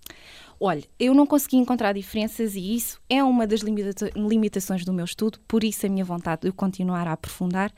Olha, 0.63 0.85
eu 0.99 1.15
não 1.15 1.27
consegui 1.27 1.57
encontrar 1.57 1.95
diferenças 1.95 2.55
e 2.55 2.77
isso 2.77 3.01
é 3.09 3.25
uma 3.25 3.47
das 3.47 3.61
limita 3.61 4.11
limitações 4.15 4.85
do 4.85 4.93
meu 4.93 5.07
estudo, 5.07 5.39
por 5.49 5.65
isso 5.65 5.87
a 5.87 5.89
minha 5.89 6.05
vontade 6.05 6.43
de 6.43 6.53
continuar 6.53 7.09
a 7.09 7.13
aprofundar 7.13 7.73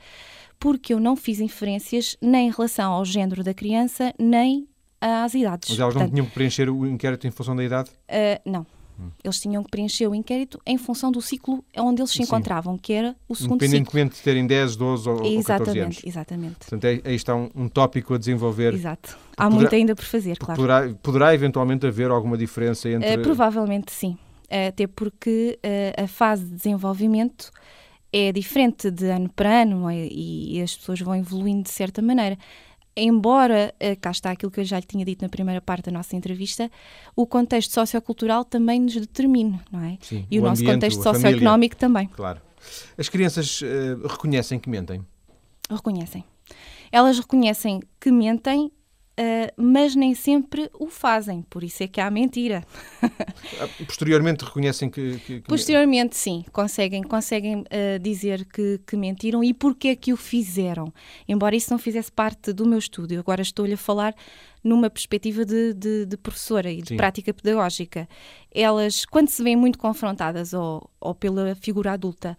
porque 0.59 0.93
eu 0.93 0.99
não 0.99 1.15
fiz 1.15 1.39
inferências 1.39 2.17
nem 2.21 2.47
em 2.47 2.51
relação 2.51 2.93
ao 2.93 3.03
género 3.03 3.43
da 3.43 3.53
criança, 3.53 4.13
nem 4.17 4.67
às 5.03 5.33
idades. 5.33 5.69
Mas 5.69 5.79
elas 5.79 5.93
não 5.93 6.01
Portanto, 6.01 6.15
tinham 6.15 6.25
que 6.25 6.33
preencher 6.33 6.69
o 6.69 6.85
inquérito 6.85 7.27
em 7.27 7.31
função 7.31 7.55
da 7.55 7.63
idade? 7.63 7.89
Uh, 8.09 8.49
não. 8.49 8.65
Hum. 8.99 9.09
Eles 9.23 9.39
tinham 9.39 9.63
que 9.63 9.71
preencher 9.71 10.07
o 10.07 10.13
inquérito 10.13 10.61
em 10.65 10.77
função 10.77 11.11
do 11.11 11.21
ciclo 11.21 11.63
onde 11.75 12.01
eles 12.01 12.11
se 12.11 12.17
Sim. 12.17 12.23
encontravam, 12.23 12.77
que 12.77 12.93
era 12.93 13.15
o 13.27 13.35
segundo 13.35 13.55
Independentemente 13.55 14.15
ciclo. 14.15 14.17
de 14.17 14.23
terem 14.23 14.45
10, 14.45 14.75
12 14.75 15.09
ou, 15.09 15.15
exatamente, 15.15 15.37
ou 15.37 15.43
14 15.43 15.79
anos. 15.79 16.01
Exatamente, 16.05 16.55
Portanto, 16.59 16.87
aí, 16.87 17.01
aí 17.03 17.15
está 17.15 17.35
um, 17.35 17.49
um, 17.55 17.67
tópico 17.67 18.13
a 18.13 18.17
desenvolver. 18.17 18.73
Exato. 18.73 19.17
Há 19.35 19.45
poderá, 19.45 19.49
muito 19.49 19.75
ainda 19.75 19.95
por 19.95 20.05
fazer, 20.05 20.37
claro. 20.37 20.61
Poderá, 20.61 20.93
poderá 21.01 21.33
eventualmente 21.33 21.87
haver 21.87 22.11
alguma 22.11 22.37
diferença 22.37 22.87
entre... 22.87 23.15
Uh, 23.15 23.21
provavelmente 23.21 23.91
sim. 23.91 24.17
Até 24.67 24.85
porque 24.85 25.57
uh, 25.65 26.03
a 26.03 26.07
fase 26.07 26.45
de 26.45 26.51
desenvolvimento 26.51 27.51
é 28.11 28.31
diferente 28.31 28.91
de 28.91 29.05
ano 29.05 29.27
para 29.35 29.63
ano 29.63 29.91
e, 29.91 30.57
e 30.57 30.61
as 30.61 30.75
pessoas 30.75 31.01
vão 31.01 31.15
evoluindo 31.15 31.63
de 31.63 31.71
certa 31.71 31.99
maneira 31.99 32.37
embora, 32.95 33.73
eh, 33.79 33.95
cá 33.95 34.11
está 34.11 34.31
aquilo 34.31 34.51
que 34.51 34.59
eu 34.59 34.63
já 34.63 34.79
lhe 34.79 34.85
tinha 34.85 35.03
dito 35.03 35.21
na 35.21 35.29
primeira 35.29 35.61
parte 35.61 35.85
da 35.85 35.91
nossa 35.91 36.15
entrevista, 36.15 36.69
o 37.15 37.25
contexto 37.25 37.71
sociocultural 37.71 38.45
também 38.45 38.79
nos 38.79 38.93
determina, 38.93 39.63
não 39.71 39.83
é? 39.83 39.97
Sim, 40.01 40.25
e 40.29 40.39
o, 40.39 40.43
o 40.43 40.45
nosso 40.45 40.61
ambiente, 40.61 40.75
contexto 40.75 41.03
socioeconómico 41.03 41.75
também. 41.75 42.07
Claro. 42.07 42.41
As 42.97 43.09
crianças 43.09 43.61
uh, 43.61 44.07
reconhecem 44.07 44.59
que 44.59 44.69
mentem? 44.69 45.05
Reconhecem. 45.69 46.23
Elas 46.91 47.19
reconhecem 47.19 47.81
que 47.99 48.11
mentem 48.11 48.71
Uh, 49.19 49.53
mas 49.55 49.95
nem 49.95 50.15
sempre 50.15 50.71
o 50.73 50.87
fazem, 50.87 51.43
por 51.43 51.63
isso 51.63 51.83
é 51.83 51.87
que 51.87 52.01
há 52.01 52.09
mentira. 52.09 52.63
Ah, 53.59 53.67
posteriormente 53.85 54.43
reconhecem 54.43 54.89
que, 54.89 55.19
que, 55.19 55.41
que... 55.41 55.47
Posteriormente, 55.47 56.15
sim, 56.15 56.43
conseguem, 56.51 57.03
conseguem 57.03 57.59
uh, 57.59 57.99
dizer 58.01 58.45
que, 58.45 58.79
que, 58.87 58.95
mentiram 58.95 59.43
e 59.43 59.53
porquê 59.53 59.89
é 59.89 59.95
que 59.95 60.11
o 60.11 60.17
fizeram. 60.17 60.91
Embora 61.27 61.55
isso 61.55 61.69
não 61.69 61.77
fizesse 61.77 62.11
parte 62.11 62.51
do 62.51 62.65
meu 62.65 62.79
estudo, 62.79 63.17
agora 63.19 63.41
estou-lhe 63.41 63.73
a 63.73 63.77
falar 63.77 64.15
numa 64.63 64.89
perspectiva 64.89 65.45
de, 65.45 65.73
de, 65.73 66.05
de 66.05 66.17
professora 66.17 66.71
e 66.71 66.81
de 66.81 66.89
sim. 66.89 66.97
prática 66.97 67.33
pedagógica. 67.33 68.07
Elas, 68.51 69.05
quando 69.05 69.29
se 69.29 69.43
veem 69.43 69.55
muito 69.55 69.77
confrontadas 69.77 70.53
ou, 70.53 70.89
ou 70.99 71.13
pela 71.13 71.53
figura 71.55 71.91
adulta, 71.91 72.37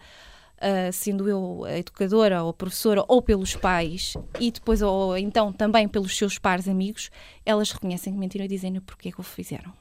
uh, 0.65 0.93
sendo 0.93 1.29
eu 1.29 1.65
a 1.65 1.79
educadora 1.79 2.43
ou 2.43 2.51
a 2.51 2.55
professora, 2.55 3.05
ou 3.07 3.21
pelos 3.21 3.55
pais, 3.55 4.15
e 4.41 4.51
depois, 4.51 4.81
ou 4.83 5.17
então 5.17 5.53
também 5.53 5.87
pelos 5.87 6.17
seus 6.17 6.39
pares 6.39 6.69
amigos, 6.69 7.11
elas 7.45 7.71
reconhecem 7.71 8.13
que 8.13 8.19
mentiram 8.19 8.45
e 8.45 8.49
dizem 8.49 8.81
porquê 8.81 9.13
que 9.13 9.21
o 9.21 9.23
fizeram. 9.23 9.73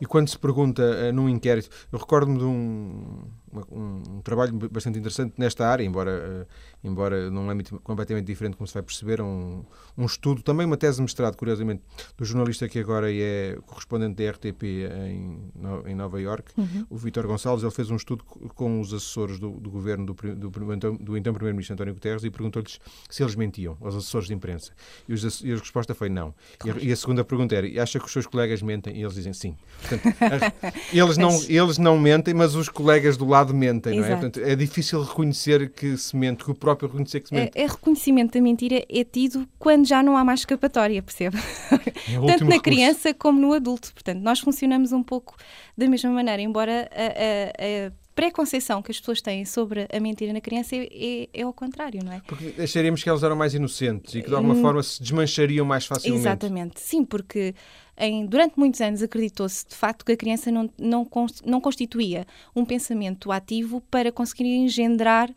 E 0.00 0.06
quando 0.06 0.28
se 0.28 0.38
pergunta 0.38 0.82
uh, 0.82 1.12
num 1.12 1.28
inquérito, 1.28 1.68
eu 1.90 1.98
recordo-me 1.98 2.38
de 2.38 2.44
um, 2.44 3.24
um, 3.70 4.02
um, 4.16 4.20
trabalho 4.22 4.52
bastante 4.70 4.98
interessante 4.98 5.34
nesta 5.38 5.66
área, 5.66 5.84
embora, 5.84 6.46
uh, 6.46 6.86
embora 6.86 7.30
num 7.30 7.48
âmbito 7.48 7.80
completamente 7.80 8.26
diferente, 8.26 8.56
como 8.56 8.66
se 8.66 8.74
vai 8.74 8.82
perceber, 8.82 9.20
um, 9.20 9.64
um 9.96 10.06
estudo, 10.06 10.42
também 10.42 10.66
uma 10.66 10.76
tese 10.76 10.96
de 10.96 11.02
mestrado, 11.02 11.36
curiosamente, 11.36 11.82
do 12.16 12.24
jornalista 12.24 12.68
que 12.68 12.78
agora 12.78 13.12
é 13.12 13.58
correspondente 13.66 14.22
da 14.22 14.30
RTP 14.30 14.62
em, 14.62 15.50
no, 15.54 15.86
em 15.88 15.94
Nova 15.94 16.20
York, 16.20 16.52
uhum. 16.56 16.86
o 16.90 16.96
Vítor 16.96 17.26
Gonçalves. 17.26 17.62
Ele 17.62 17.72
fez 17.72 17.90
um 17.90 17.96
estudo 17.96 18.24
com 18.24 18.80
os 18.80 18.92
assessores 18.92 19.38
do, 19.38 19.52
do 19.52 19.70
governo 19.70 20.06
do, 20.06 20.14
do, 20.14 20.50
do, 20.50 20.98
do 20.98 21.16
então 21.16 21.32
Primeiro-Ministro 21.32 21.74
António 21.74 21.94
Guterres 21.94 22.24
e 22.24 22.30
perguntou-lhes 22.30 22.80
se 23.08 23.22
eles 23.22 23.34
mentiam, 23.34 23.76
aos 23.80 23.94
assessores 23.94 24.28
de 24.28 24.34
imprensa. 24.34 24.72
E, 25.08 25.12
os, 25.12 25.42
e 25.42 25.52
a 25.52 25.56
resposta 25.56 25.94
foi 25.94 26.08
não. 26.08 26.34
Claro. 26.58 26.78
E, 26.78 26.82
a, 26.82 26.88
e, 26.88 26.92
a, 26.92 26.96
segunda 26.96 27.24
pergunta 27.24 27.54
era: 27.54 27.82
acha 27.82 27.98
que 27.98 28.06
os 28.06 28.12
seus 28.12 28.26
colegas 28.26 28.62
mentem? 28.62 28.96
E 28.96 29.02
eles 29.02 29.14
dizem 29.14 29.32
sim. 29.32 29.56
Portanto, 29.80 30.14
eles, 30.92 31.16
não, 31.16 31.30
eles 31.48 31.78
não 31.78 31.98
mentem, 31.98 32.34
mas 32.34 32.54
os 32.54 32.68
colegas 32.68 33.16
do 33.16 33.26
lado 33.26 33.43
lado 33.44 33.54
mentem, 33.54 34.00
não 34.00 34.04
é? 34.04 34.10
Portanto, 34.10 34.40
é 34.40 34.56
difícil 34.56 35.02
reconhecer 35.02 35.70
que 35.70 35.96
se 35.96 36.16
mente, 36.16 36.44
que 36.44 36.50
o 36.50 36.54
próprio 36.54 36.88
reconhecer 36.88 37.20
que 37.20 37.28
se 37.28 37.34
mente. 37.34 37.52
É, 37.54 37.62
é 37.62 37.66
reconhecimento 37.66 38.32
da 38.32 38.40
mentira 38.40 38.84
é 38.88 39.04
tido 39.04 39.46
quando 39.58 39.86
já 39.86 40.02
não 40.02 40.16
há 40.16 40.24
mais 40.24 40.40
escapatória, 40.40 41.02
percebe? 41.02 41.36
É 42.06 42.14
Tanto 42.14 42.44
na 42.44 42.56
recurso. 42.56 42.62
criança 42.62 43.14
como 43.14 43.40
no 43.40 43.52
adulto. 43.52 43.92
Portanto, 43.92 44.20
nós 44.20 44.38
funcionamos 44.38 44.92
um 44.92 45.02
pouco 45.02 45.36
da 45.76 45.88
mesma 45.88 46.10
maneira, 46.10 46.42
embora 46.42 46.88
a, 46.92 47.86
a, 47.86 47.88
a 47.88 47.92
preconceição 48.14 48.80
que 48.82 48.90
as 48.90 49.00
pessoas 49.00 49.20
têm 49.20 49.44
sobre 49.44 49.88
a 49.92 50.00
mentira 50.00 50.32
na 50.32 50.40
criança 50.40 50.76
é, 50.76 50.88
é, 50.90 51.28
é 51.32 51.42
ao 51.42 51.52
contrário, 51.52 52.00
não 52.04 52.12
é? 52.12 52.20
Porque 52.26 52.54
acharíamos 52.60 53.02
que 53.02 53.08
elas 53.08 53.22
eram 53.22 53.36
mais 53.36 53.54
inocentes 53.54 54.14
e 54.14 54.22
que 54.22 54.28
de 54.28 54.34
alguma 54.34 54.54
hum, 54.54 54.60
forma 54.60 54.82
se 54.82 55.02
desmanchariam 55.02 55.66
mais 55.66 55.86
facilmente. 55.86 56.20
Exatamente, 56.20 56.80
sim, 56.80 57.04
porque 57.04 57.54
em, 57.96 58.26
durante 58.26 58.58
muitos 58.58 58.80
anos 58.80 59.02
acreditou-se 59.02 59.66
de 59.66 59.74
facto 59.74 60.04
que 60.04 60.12
a 60.12 60.16
criança 60.16 60.50
não, 60.50 60.68
não, 60.78 61.08
não 61.44 61.60
constituía 61.60 62.26
um 62.54 62.64
pensamento 62.64 63.30
ativo 63.30 63.80
para 63.90 64.10
conseguir 64.10 64.46
engendrar 64.46 65.30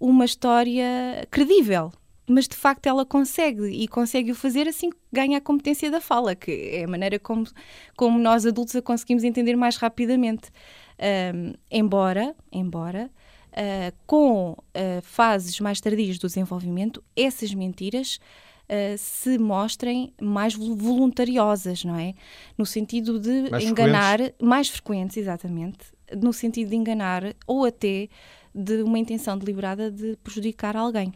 uma 0.00 0.24
história 0.24 1.26
credível. 1.30 1.92
Mas 2.28 2.46
de 2.46 2.56
facto 2.56 2.86
ela 2.86 3.04
consegue 3.04 3.66
e 3.66 3.86
consegue 3.88 4.30
o 4.30 4.34
fazer 4.34 4.68
assim 4.68 4.90
que 4.90 4.96
ganha 5.12 5.38
a 5.38 5.40
competência 5.40 5.90
da 5.90 6.00
fala, 6.00 6.34
que 6.34 6.70
é 6.72 6.84
a 6.84 6.88
maneira 6.88 7.18
como, 7.18 7.44
como 7.96 8.18
nós 8.18 8.46
adultos 8.46 8.74
a 8.76 8.82
conseguimos 8.82 9.24
entender 9.24 9.56
mais 9.56 9.76
rapidamente. 9.76 10.50
Um, 11.34 11.54
embora, 11.70 12.34
embora 12.52 13.10
uh, 13.52 13.96
com 14.06 14.52
uh, 14.52 15.02
fases 15.02 15.58
mais 15.60 15.80
tardias 15.80 16.18
do 16.18 16.26
desenvolvimento, 16.26 17.02
essas 17.16 17.52
mentiras 17.52 18.18
uh, 18.68 18.96
se 18.98 19.38
mostrem 19.38 20.12
mais 20.20 20.54
voluntariosas, 20.54 21.84
não 21.84 21.96
é? 21.96 22.14
No 22.56 22.66
sentido 22.66 23.18
de 23.18 23.50
mais 23.50 23.64
enganar, 23.64 24.18
frequentes. 24.18 24.48
mais 24.48 24.68
frequentes, 24.68 25.16
exatamente, 25.16 25.78
no 26.20 26.32
sentido 26.32 26.70
de 26.70 26.76
enganar 26.76 27.34
ou 27.46 27.64
até 27.64 28.08
de 28.54 28.82
uma 28.82 28.98
intenção 28.98 29.38
deliberada 29.38 29.90
de 29.90 30.16
prejudicar 30.16 30.76
alguém. 30.76 31.12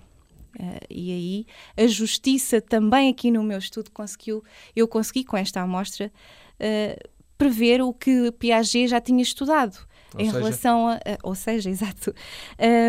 Uh, 0.58 0.86
e 0.88 1.12
aí 1.12 1.46
a 1.76 1.86
justiça 1.86 2.60
também 2.60 3.10
aqui 3.10 3.30
no 3.30 3.42
meu 3.42 3.58
estudo 3.58 3.90
conseguiu, 3.90 4.42
eu 4.74 4.88
consegui 4.88 5.22
com 5.22 5.36
esta 5.36 5.60
amostra 5.60 6.10
uh, 6.60 7.08
prever 7.36 7.82
o 7.82 7.92
que 7.92 8.32
Piaget 8.32 8.88
já 8.88 9.00
tinha 9.00 9.22
estudado. 9.22 9.76
Ou 10.14 10.20
em 10.20 10.26
seja... 10.26 10.38
relação 10.38 10.88
a, 10.88 10.98
ou 11.22 11.34
seja, 11.34 11.68
exato, 11.70 12.14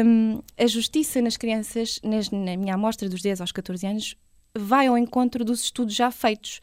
um, 0.06 0.42
a 0.58 0.68
justiça 0.68 1.22
nas 1.22 1.36
crianças, 1.36 2.00
nas, 2.04 2.30
na 2.30 2.56
minha 2.56 2.76
amostra 2.76 3.10
dos 3.10 3.22
10 3.22 3.42
aos 3.42 3.52
14 3.52 3.86
anos, 3.86 4.16
vai 4.58 4.88
ao 4.88 4.98
encontro 4.98 5.46
dos 5.46 5.64
estudos 5.64 5.94
já 5.94 6.12
feitos 6.12 6.60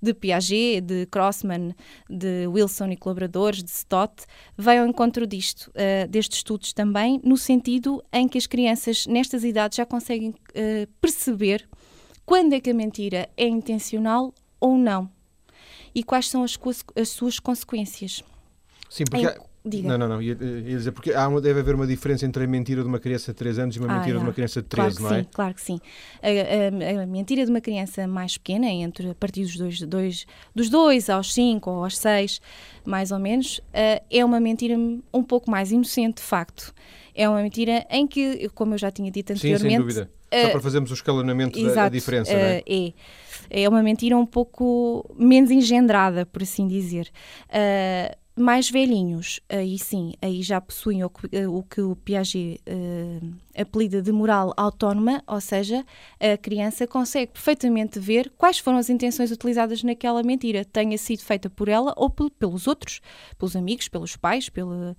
de 0.00 0.14
Piaget, 0.14 0.80
de 0.80 1.06
Crossman, 1.06 1.74
de 2.08 2.46
Wilson 2.46 2.88
e 2.88 2.96
colaboradores, 2.96 3.62
de 3.62 3.70
Stott, 3.70 4.24
vai 4.56 4.78
ao 4.78 4.86
encontro 4.86 5.26
disto, 5.26 5.70
uh, 5.70 6.08
destes 6.08 6.38
estudos 6.38 6.72
também, 6.72 7.20
no 7.24 7.36
sentido 7.36 8.02
em 8.12 8.28
que 8.28 8.38
as 8.38 8.46
crianças 8.46 9.06
nestas 9.06 9.44
idades 9.44 9.76
já 9.76 9.84
conseguem 9.84 10.30
uh, 10.30 10.86
perceber 11.00 11.68
quando 12.24 12.52
é 12.52 12.60
que 12.60 12.70
a 12.70 12.74
mentira 12.74 13.28
é 13.36 13.46
intencional 13.46 14.32
ou 14.60 14.76
não 14.76 15.10
e 15.94 16.02
quais 16.02 16.28
são 16.28 16.44
as, 16.44 16.58
as 16.94 17.08
suas 17.08 17.40
consequências. 17.40 18.22
Sim, 18.88 19.04
porque 19.10 19.26
em, 19.26 19.47
Diga. 19.64 19.88
Não, 19.88 19.98
não, 19.98 20.08
não. 20.08 20.22
Ia, 20.22 20.36
ia 20.40 20.76
dizer, 20.76 20.92
porque 20.92 21.12
há 21.12 21.26
uma, 21.28 21.40
deve 21.40 21.60
haver 21.60 21.74
uma 21.74 21.86
diferença 21.86 22.24
entre 22.24 22.44
a 22.44 22.46
mentira 22.46 22.82
de 22.82 22.88
uma 22.88 22.98
criança 22.98 23.32
de 23.32 23.38
3 23.38 23.58
anos 23.58 23.76
e 23.76 23.78
uma 23.78 23.92
ah, 23.92 23.98
mentira 23.98 24.16
é. 24.16 24.18
de 24.20 24.24
uma 24.24 24.32
criança 24.32 24.62
de 24.62 24.68
13, 24.68 24.96
claro 24.96 25.02
não 25.02 25.18
é? 25.18 25.22
Sim, 25.22 25.28
claro 25.32 25.54
que 25.54 25.60
sim. 25.60 25.80
A, 26.22 27.00
a, 27.00 27.02
a, 27.02 27.06
mentira 27.06 27.44
de 27.44 27.50
uma 27.50 27.60
criança 27.60 28.06
mais 28.06 28.38
pequena, 28.38 28.66
entre 28.66 29.10
a 29.10 29.14
partir 29.14 29.42
dos 29.42 29.56
dois, 29.56 29.80
dois, 29.80 30.26
dos 30.54 30.70
2 30.70 31.10
aos 31.10 31.34
5 31.34 31.70
ou 31.70 31.84
aos 31.84 31.98
6, 31.98 32.40
mais 32.84 33.10
ou 33.10 33.18
menos, 33.18 33.60
é 33.72 34.24
uma 34.24 34.40
mentira 34.40 34.76
um 35.12 35.22
pouco 35.22 35.50
mais 35.50 35.72
inocente, 35.72 36.16
de 36.16 36.22
facto. 36.22 36.72
É 37.14 37.28
uma 37.28 37.42
mentira 37.42 37.84
em 37.90 38.06
que, 38.06 38.48
como 38.54 38.74
eu 38.74 38.78
já 38.78 38.90
tinha 38.90 39.10
dito 39.10 39.32
anteriormente. 39.32 39.62
Sim, 39.62 39.70
sem 39.70 39.78
dúvida. 39.78 40.10
Só 40.30 40.50
para 40.50 40.60
fazermos 40.60 40.90
o 40.90 40.94
escalonamento 40.94 41.58
exato, 41.58 41.74
da 41.74 41.88
diferença, 41.88 42.32
não 42.32 42.38
é? 42.38 42.62
É. 42.66 42.92
É 43.50 43.68
uma 43.68 43.82
mentira 43.82 44.16
um 44.16 44.26
pouco 44.26 45.08
menos 45.18 45.50
engendrada, 45.50 46.26
por 46.26 46.42
assim 46.42 46.68
dizer. 46.68 47.08
Uh, 47.48 48.14
mais 48.38 48.70
velhinhos, 48.70 49.40
aí 49.48 49.78
sim, 49.78 50.14
aí 50.22 50.42
já 50.42 50.60
possuem 50.60 51.04
o, 51.04 51.10
o 51.50 51.62
que 51.62 51.80
o 51.80 51.96
Piaget 51.96 52.60
uh, 52.68 53.34
apelida 53.60 54.00
de 54.00 54.12
moral 54.12 54.54
autónoma, 54.56 55.22
ou 55.26 55.40
seja, 55.40 55.84
a 56.20 56.36
criança 56.36 56.86
consegue 56.86 57.32
perfeitamente 57.32 57.98
ver 57.98 58.32
quais 58.36 58.58
foram 58.58 58.78
as 58.78 58.88
intenções 58.88 59.30
utilizadas 59.30 59.82
naquela 59.82 60.22
mentira, 60.22 60.64
tenha 60.64 60.96
sido 60.96 61.20
feita 61.20 61.50
por 61.50 61.68
ela 61.68 61.92
ou 61.96 62.10
pelos 62.10 62.66
outros, 62.66 63.00
pelos 63.38 63.56
amigos, 63.56 63.88
pelos 63.88 64.16
pais, 64.16 64.48
pelo, 64.48 64.90
uh, 64.92 64.96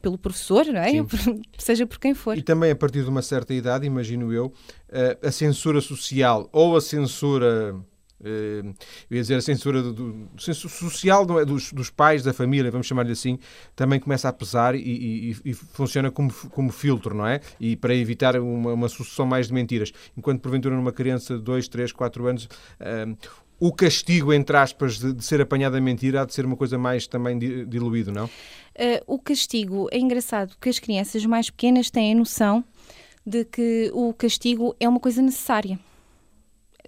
pelo 0.00 0.18
professor, 0.18 0.66
não 0.66 0.80
é? 0.80 0.92
seja 1.58 1.86
por 1.86 1.98
quem 1.98 2.14
for. 2.14 2.36
E 2.36 2.42
também 2.42 2.70
a 2.70 2.76
partir 2.76 3.02
de 3.02 3.08
uma 3.08 3.22
certa 3.22 3.54
idade, 3.54 3.86
imagino 3.86 4.32
eu, 4.32 4.46
uh, 4.46 5.26
a 5.26 5.30
censura 5.30 5.80
social 5.80 6.48
ou 6.52 6.76
a 6.76 6.80
censura 6.80 7.74
eu 8.22 9.16
ia 9.16 9.20
dizer 9.20 9.36
a 9.36 9.40
censura 9.40 9.82
do, 9.82 9.92
do, 9.92 10.28
social 10.44 11.40
é? 11.40 11.44
dos, 11.44 11.72
dos, 11.72 11.90
pais, 11.90 12.22
da 12.22 12.32
família, 12.32 12.70
vamos 12.70 12.86
chamar-lhe 12.86 13.12
assim, 13.12 13.38
também 13.74 13.98
começa 13.98 14.28
a 14.28 14.32
pesar 14.32 14.74
e, 14.74 14.80
e, 14.80 15.36
e, 15.44 15.54
funciona 15.54 16.10
como, 16.10 16.32
como 16.50 16.70
filtro, 16.70 17.14
não 17.14 17.26
é? 17.26 17.40
E 17.58 17.76
para 17.76 17.94
evitar 17.94 18.38
uma, 18.38 18.72
uma 18.72 18.88
sucessão 18.88 19.24
mais 19.24 19.48
de 19.48 19.54
mentiras. 19.54 19.92
Enquanto, 20.16 20.40
porventura, 20.40 20.76
numa 20.76 20.92
criança 20.92 21.36
de 21.36 21.42
2, 21.42 21.68
3, 21.68 21.92
4 21.92 22.26
anos, 22.26 22.44
uh, 22.44 23.16
o 23.58 23.72
castigo, 23.72 24.32
entre 24.32 24.56
aspas, 24.56 24.98
de, 24.98 25.12
de, 25.12 25.24
ser 25.24 25.40
apanhada 25.40 25.78
a 25.78 25.80
mentira 25.80 26.22
há 26.22 26.24
de 26.24 26.34
ser 26.34 26.44
uma 26.44 26.56
coisa 26.56 26.78
mais 26.78 27.06
também 27.06 27.38
diluído, 27.38 28.12
não? 28.12 28.26
Uh, 28.26 29.02
o 29.06 29.18
castigo, 29.18 29.88
é 29.90 29.98
engraçado 29.98 30.56
que 30.60 30.68
as 30.68 30.78
crianças 30.78 31.24
mais 31.24 31.48
pequenas 31.50 31.90
têm 31.90 32.12
a 32.12 32.16
noção 32.16 32.64
de 33.24 33.44
que 33.44 33.90
o 33.94 34.12
castigo 34.14 34.74
é 34.80 34.88
uma 34.88 35.00
coisa 35.00 35.20
necessária 35.22 35.78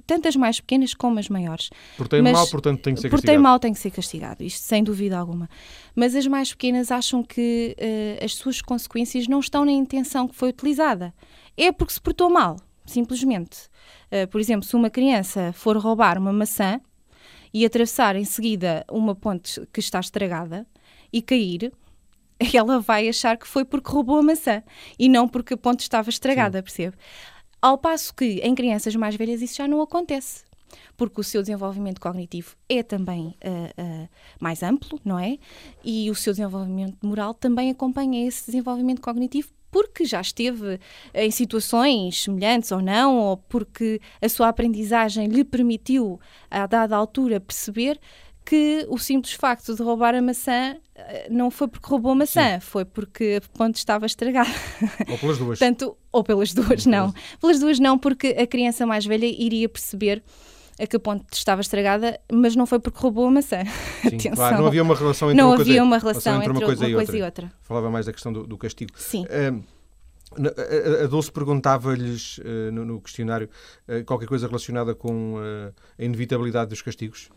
tanto 0.07 0.29
as 0.29 0.37
mais 0.37 0.61
pequenas 0.61 0.95
como 0.95 1.19
as 1.19 1.29
maiores. 1.29 1.71
Portei 1.97 2.23
mal, 2.23 2.49
portanto 2.49 2.81
tem 2.81 2.95
que 2.95 3.01
ser 3.01 3.09
portei 3.09 3.27
castigado. 3.27 3.43
mal, 3.43 3.59
tem 3.59 3.73
que 3.73 3.79
ser 3.79 3.91
castigado, 3.91 4.43
isto 4.43 4.63
sem 4.63 4.83
dúvida 4.83 5.19
alguma. 5.19 5.49
Mas 5.95 6.15
as 6.15 6.27
mais 6.27 6.51
pequenas 6.53 6.91
acham 6.91 7.23
que 7.23 7.77
uh, 7.79 8.25
as 8.25 8.35
suas 8.35 8.61
consequências 8.61 9.29
não 9.29 9.41
estão 9.41 9.65
na 9.65 9.73
intenção 9.73 10.27
que 10.29 10.35
foi 10.35 10.51
utilizada. 10.51 11.15
É 11.57 11.71
porque 11.71 11.93
se 11.93 12.01
portou 12.01 12.31
mal, 12.31 12.57
simplesmente. 12.87 13.69
Uh, 14.11 14.27
por 14.29 14.41
exemplo, 14.41 14.67
se 14.67 14.75
uma 14.77 14.91
criança 14.91 15.53
for 15.53 15.77
roubar 15.77 16.19
uma 16.19 16.33
maçã 16.33 16.81
e 17.53 17.65
atravessar 17.65 18.17
em 18.17 18.25
seguida 18.25 18.85
uma 18.91 19.15
ponte 19.15 19.61
que 19.73 19.81
está 19.81 20.01
estragada 20.01 20.67
e 21.13 21.21
cair, 21.21 21.73
ela 22.55 22.81
vai 22.81 23.09
achar 23.09 23.37
que 23.37 23.47
foi 23.47 23.65
porque 23.65 23.91
roubou 23.91 24.19
a 24.19 24.23
maçã 24.23 24.63
e 24.99 25.09
não 25.09 25.29
porque 25.29 25.55
a 25.55 25.57
ponte 25.57 25.81
estava 25.81 26.11
estragada, 26.11 26.59
Sim. 26.59 26.63
percebe? 26.63 26.97
Ao 27.63 27.79
passo 27.79 28.13
que 28.13 28.41
em 28.43 28.57
crianças 28.57 28.97
mais 28.97 29.15
velhas 29.15 29.41
isso 29.41 29.57
já 29.57 29.69
não 29.69 29.81
acontece 29.81 30.43
porque 30.97 31.21
o 31.21 31.25
seu 31.25 31.43
desenvolvimento 31.43 32.01
cognitivo 32.01 32.55
é 32.69 32.83
também 32.83 33.37
uh, 33.45 34.05
uh, 34.05 34.09
mais 34.41 34.63
amplo, 34.63 35.01
não 35.05 35.19
é? 35.19 35.39
E 35.85 36.11
o 36.11 36.15
seu 36.15 36.33
desenvolvimento 36.33 36.97
moral 37.03 37.35
também 37.35 37.71
acompanha 37.71 38.27
esse 38.27 38.47
desenvolvimento 38.47 39.01
cognitivo 39.01 39.49
porque 39.71 40.05
já 40.05 40.21
esteve 40.21 40.79
em 41.15 41.31
situações 41.31 42.23
semelhantes 42.23 42.71
ou 42.73 42.83
não, 42.83 43.17
ou 43.19 43.37
porque 43.37 44.01
a 44.21 44.29
sua 44.29 44.49
aprendizagem 44.49 45.29
lhe 45.29 45.45
permitiu, 45.45 46.21
a 46.51 46.67
dada 46.67 46.95
altura, 46.95 47.41
perceber 47.41 47.99
que 48.45 48.87
o 48.89 48.99
simples 48.99 49.33
facto 49.33 49.75
de 49.75 49.83
roubar 49.83 50.15
a 50.15 50.21
maçã 50.21 50.77
eh, 50.92 50.92
não 51.31 51.51
foi 51.51 51.69
porque 51.69 51.87
roubou 51.89 52.13
a 52.13 52.15
maçã, 52.15 52.55
Sim. 52.55 52.61
foi 52.61 52.85
porque 52.85 53.41
a 53.43 53.59
ponte 53.59 53.77
estava 53.77 54.07
estragada. 54.07 54.51
Ou 55.09 55.19
pelas 55.19 55.39
duas. 55.39 55.59
Portanto, 55.59 55.97
ou 56.11 56.25
pelas 56.25 56.53
duas, 56.53 56.87
não. 56.87 57.13
Pelas... 57.41 57.61
duas 57.61 57.79
não, 57.79 57.99
porque 57.99 58.29
a 58.29 58.47
criança 58.47 58.87
mais 58.87 59.05
velha 59.05 59.27
iria 59.27 59.69
perceber 59.69 60.23
que 60.89 60.97
a 60.97 61.01
ponte 61.01 61.25
estava 61.33 61.61
estragada, 61.61 62.19
mas 62.31 62.57
não 62.57 62.67
foi 62.67 62.79
porque 62.81 62.99
roubou 62.99 63.27
a 63.27 63.31
maçã. 63.31 63.63
Sim, 64.03 64.09
Atenção. 64.09 64.35
Claro, 64.35 64.59
não 64.59 64.67
havia 64.67 64.83
uma 64.83 64.95
relação 64.95 65.31
entre, 65.31 65.41
não 65.41 65.49
uma, 65.51 65.55
havia 65.55 65.67
coisa, 65.67 65.83
uma 65.83 65.99
relação 65.99 66.37
entre, 66.37 66.51
uma 66.51 66.61
coisa, 66.61 66.83
uma 66.83 66.91
e, 66.91 66.95
coisa 66.95 67.13
outra. 67.13 67.19
e, 67.19 67.23
outra. 67.23 67.53
Falava 67.63 67.91
mais 67.91 68.07
da 68.07 68.13
questão 68.13 68.33
do, 68.33 68.47
do 68.47 68.59
castigo. 68.59 68.93
Sim. 68.97 69.25
Uh, 69.25 69.63
a 71.05 71.07
Dulce 71.07 71.31
perguntava-lhes 71.31 72.39
uh, 72.39 72.73
no, 72.73 72.85
no, 72.85 73.01
questionário 73.01 73.51
uh, 73.87 74.05
qualquer 74.05 74.27
coisa 74.27 74.47
relacionada 74.47 74.95
com 74.95 75.35
uh, 75.35 75.73
a 75.99 76.05
inevitabilidade 76.05 76.71
dos 76.71 76.81
castigos. 76.81 77.29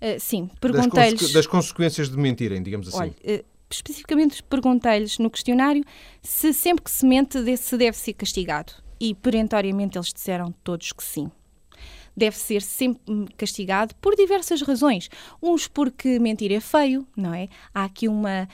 Uh, 0.00 0.20
sim, 0.20 0.50
perguntei-lhes. 0.60 1.20
Das, 1.20 1.32
das, 1.32 1.46
consequências 1.46 2.08
de 2.08 2.16
mentirem, 2.16 2.62
digamos 2.62 2.88
assim. 2.88 2.98
Olha, 2.98 3.14
uh, 3.24 3.44
especificamente 3.70 4.42
perguntei-lhes 4.42 5.18
no 5.18 5.30
questionário 5.30 5.84
se 6.22 6.52
sempre 6.52 6.84
que 6.84 6.90
se 6.90 7.06
mente 7.06 7.56
se 7.56 7.76
deve 7.76 7.96
ser 7.96 8.12
castigado. 8.12 8.72
E 8.98 9.14
perentoriamente 9.14 9.98
eles 9.98 10.12
disseram 10.12 10.52
todos 10.64 10.92
que 10.92 11.04
sim 11.04 11.30
deve 12.16 12.36
ser 12.36 12.62
sempre 12.62 13.26
castigado 13.36 13.94
por 13.96 14.14
diversas 14.16 14.62
razões. 14.62 15.08
Uns 15.42 15.68
porque 15.68 16.18
mentir 16.18 16.50
é 16.52 16.60
feio, 16.60 17.06
não 17.16 17.34
é? 17.34 17.48
Há 17.74 17.84
aqui 17.84 18.08
uma 18.08 18.48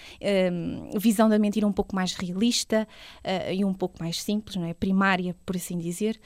um, 0.52 0.98
visão 0.98 1.28
da 1.28 1.38
mentira 1.38 1.66
um 1.66 1.72
pouco 1.72 1.94
mais 1.94 2.14
realista 2.14 2.86
uh, 3.24 3.52
e 3.52 3.64
um 3.64 3.72
pouco 3.72 4.02
mais 4.02 4.22
simples, 4.22 4.56
não 4.56 4.64
é? 4.64 4.74
Primária, 4.74 5.36
por 5.46 5.56
assim 5.56 5.78
dizer. 5.78 6.18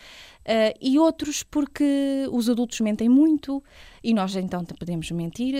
Uh, 0.46 0.72
e 0.81 0.96
outros 0.96 1.42
porque 1.42 2.29
os 2.31 2.49
adultos 2.49 2.81
mentem 2.81 3.09
muito 3.09 3.62
e 4.03 4.14
nós 4.14 4.37
então 4.37 4.64
podemos 4.64 5.11
mentir, 5.11 5.55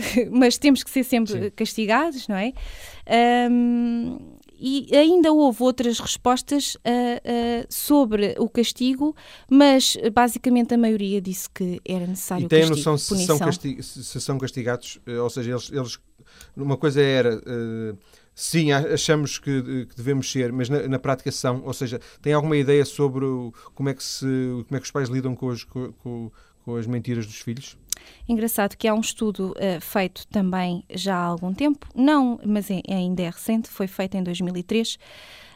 mas 0.32 0.56
temos 0.56 0.82
que 0.82 0.90
ser 0.90 1.04
sempre 1.04 1.32
Sim. 1.32 1.50
castigados, 1.50 2.26
não 2.26 2.36
é? 2.36 2.54
Um, 3.50 4.18
e 4.60 4.94
ainda 4.94 5.32
houve 5.32 5.62
outras 5.62 5.98
respostas 5.98 6.74
uh, 6.74 6.78
uh, 6.78 7.66
sobre 7.68 8.34
o 8.38 8.48
castigo, 8.48 9.16
mas 9.50 9.96
basicamente 10.12 10.74
a 10.74 10.78
maioria 10.78 11.20
disse 11.20 11.48
que 11.48 11.80
era 11.84 12.06
necessário 12.06 12.44
e 12.44 12.48
tem 12.48 12.60
castigo, 12.60 12.74
a 12.74 12.92
noção 12.92 12.98
se 12.98 13.26
são, 13.26 13.38
se 13.82 14.20
são, 14.20 14.38
castigados, 14.38 15.00
eh, 15.06 15.18
ou 15.18 15.30
seja, 15.30 15.52
eles, 15.52 15.72
eles 15.72 15.98
uma 16.56 16.76
coisa 16.76 17.00
era 17.00 17.36
uh, 17.36 17.98
Sim, 18.34 18.72
achamos 18.72 19.38
que, 19.38 19.84
que 19.86 19.94
devemos 19.94 20.30
ser, 20.30 20.50
mas 20.50 20.68
na, 20.70 20.88
na, 20.88 20.98
prática 20.98 21.30
são. 21.30 21.62
Ou 21.62 21.74
seja, 21.74 22.00
tem 22.22 22.32
alguma 22.32 22.56
ideia 22.56 22.86
sobre 22.86 23.24
o, 23.24 23.52
como, 23.74 23.90
é 23.90 23.94
que 23.94 24.02
se, 24.02 24.24
como 24.24 24.76
é 24.76 24.78
que 24.78 24.84
os 24.86 24.90
pais 24.90 25.10
lidam 25.10 25.34
com, 25.34 25.48
os, 25.48 25.62
com, 25.64 26.30
com 26.64 26.76
as 26.76 26.86
mentiras 26.86 27.26
dos 27.26 27.36
filhos? 27.36 27.76
Engraçado 28.28 28.76
que 28.76 28.86
há 28.86 28.94
um 28.94 29.00
estudo 29.00 29.52
uh, 29.52 29.80
feito 29.80 30.26
também 30.28 30.84
já 30.90 31.16
há 31.16 31.24
algum 31.24 31.52
tempo, 31.52 31.86
não, 31.94 32.38
mas 32.44 32.70
é, 32.70 32.80
ainda 32.88 33.22
é 33.22 33.30
recente, 33.30 33.68
foi 33.68 33.86
feito 33.86 34.16
em 34.16 34.22
2003 34.22 34.94
uh, 34.94 34.98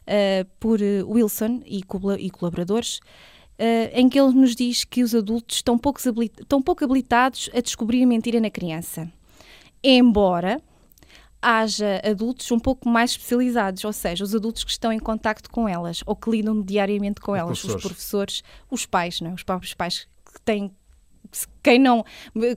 eh, 0.07 0.47
por 0.59 0.81
eh, 0.83 1.03
Wilson 1.03 1.61
e, 1.65 1.83
e 2.19 2.31
colaboradores, 2.31 2.99
uh, 2.99 3.91
em 3.93 4.09
que 4.09 4.19
ele 4.19 4.33
nos 4.35 4.55
diz 4.55 4.85
que 4.85 5.03
os 5.03 5.15
adultos 5.15 5.57
estão 5.57 5.79
pouco, 5.79 6.01
estão 6.01 6.61
pouco 6.61 6.85
habilitados 6.85 7.49
a 7.55 7.61
descobrir 7.61 8.03
a 8.03 8.07
mentira 8.07 8.41
na 8.41 8.51
criança. 8.51 9.11
Embora 9.83 10.61
haja 11.41 12.01
adultos 12.03 12.51
um 12.51 12.59
pouco 12.59 12.89
mais 12.89 13.11
especializados, 13.13 13.85
ou 13.85 13.93
seja, 13.93 14.25
os 14.25 14.35
adultos 14.35 14.65
que 14.65 14.71
estão 14.71 14.91
em 14.91 14.99
contacto 14.99 15.51
com 15.51 15.69
elas 15.69 16.03
ou 16.07 16.17
que 16.17 16.31
lidam 16.31 16.63
diariamente 16.63 17.21
com 17.21 17.33
os 17.33 17.39
elas, 17.39 17.61
professores. 17.61 17.85
os 17.85 17.91
professores, 17.91 18.43
os 18.71 18.87
pais, 18.87 19.21
não 19.21 19.31
é? 19.31 19.35
os 19.35 19.43
próprios 19.43 19.75
pais 19.75 20.09
que 20.33 20.41
têm 20.41 20.73
quem 21.63 21.79
não, 21.79 22.05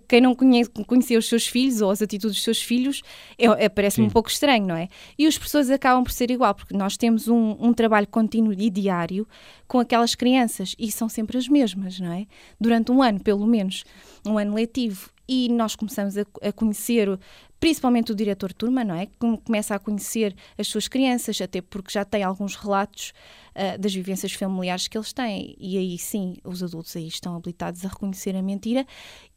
quem 0.07 0.21
não 0.21 0.35
conhece, 0.35 0.69
conhecia 0.85 1.17
os 1.17 1.27
seus 1.27 1.47
filhos 1.47 1.81
ou 1.81 1.89
as 1.89 2.01
atitudes 2.01 2.35
dos 2.35 2.43
seus 2.43 2.61
filhos, 2.61 3.01
é, 3.37 3.65
é 3.65 3.69
parece-me 3.69 4.05
um 4.07 4.09
pouco 4.09 4.29
estranho, 4.29 4.65
não 4.65 4.75
é? 4.75 4.87
E 5.17 5.27
os 5.27 5.37
professores 5.37 5.69
acabam 5.69 6.03
por 6.03 6.11
ser 6.11 6.29
igual, 6.29 6.53
porque 6.53 6.75
nós 6.75 6.97
temos 6.97 7.27
um, 7.27 7.55
um, 7.59 7.73
trabalho 7.73 8.07
contínuo 8.07 8.53
e 8.53 8.69
diário 8.69 9.27
com 9.67 9.79
aquelas 9.79 10.15
crianças 10.15 10.75
e 10.77 10.91
são 10.91 11.07
sempre 11.07 11.37
as 11.37 11.47
mesmas, 11.47 11.99
não 11.99 12.11
é? 12.11 12.25
Durante 12.59 12.91
um 12.91 13.01
ano, 13.01 13.19
pelo 13.19 13.45
menos, 13.47 13.83
um 14.25 14.37
ano 14.37 14.53
letivo. 14.53 15.09
E 15.27 15.49
nós 15.49 15.75
começamos 15.75 16.17
a, 16.17 16.25
a 16.41 16.51
conhecer 16.51 17.19
principalmente 17.59 18.11
o 18.11 18.15
diretor 18.15 18.49
de 18.49 18.55
turma, 18.55 18.83
não 18.83 18.95
é? 18.95 19.07
Começa 19.43 19.75
a 19.75 19.79
conhecer 19.79 20.35
as 20.57 20.67
suas 20.67 20.87
crianças, 20.87 21.41
até 21.41 21.61
porque 21.61 21.91
já 21.91 22.05
tem 22.05 22.23
alguns 22.23 22.55
relatos 22.55 23.13
uh, 23.55 23.77
das 23.79 23.93
vivências 23.93 24.31
familiares 24.33 24.87
que 24.87 24.97
eles 24.97 25.11
têm. 25.11 25.55
E 25.59 25.77
aí 25.77 25.97
sim, 25.97 26.37
os 26.43 26.61
adultos 26.61 26.95
aí 26.95 27.07
estão 27.07 27.35
habilitados 27.35 27.83
a 27.83 27.89
reconhecer 27.89 28.35
a 28.35 28.41
mentira. 28.41 28.85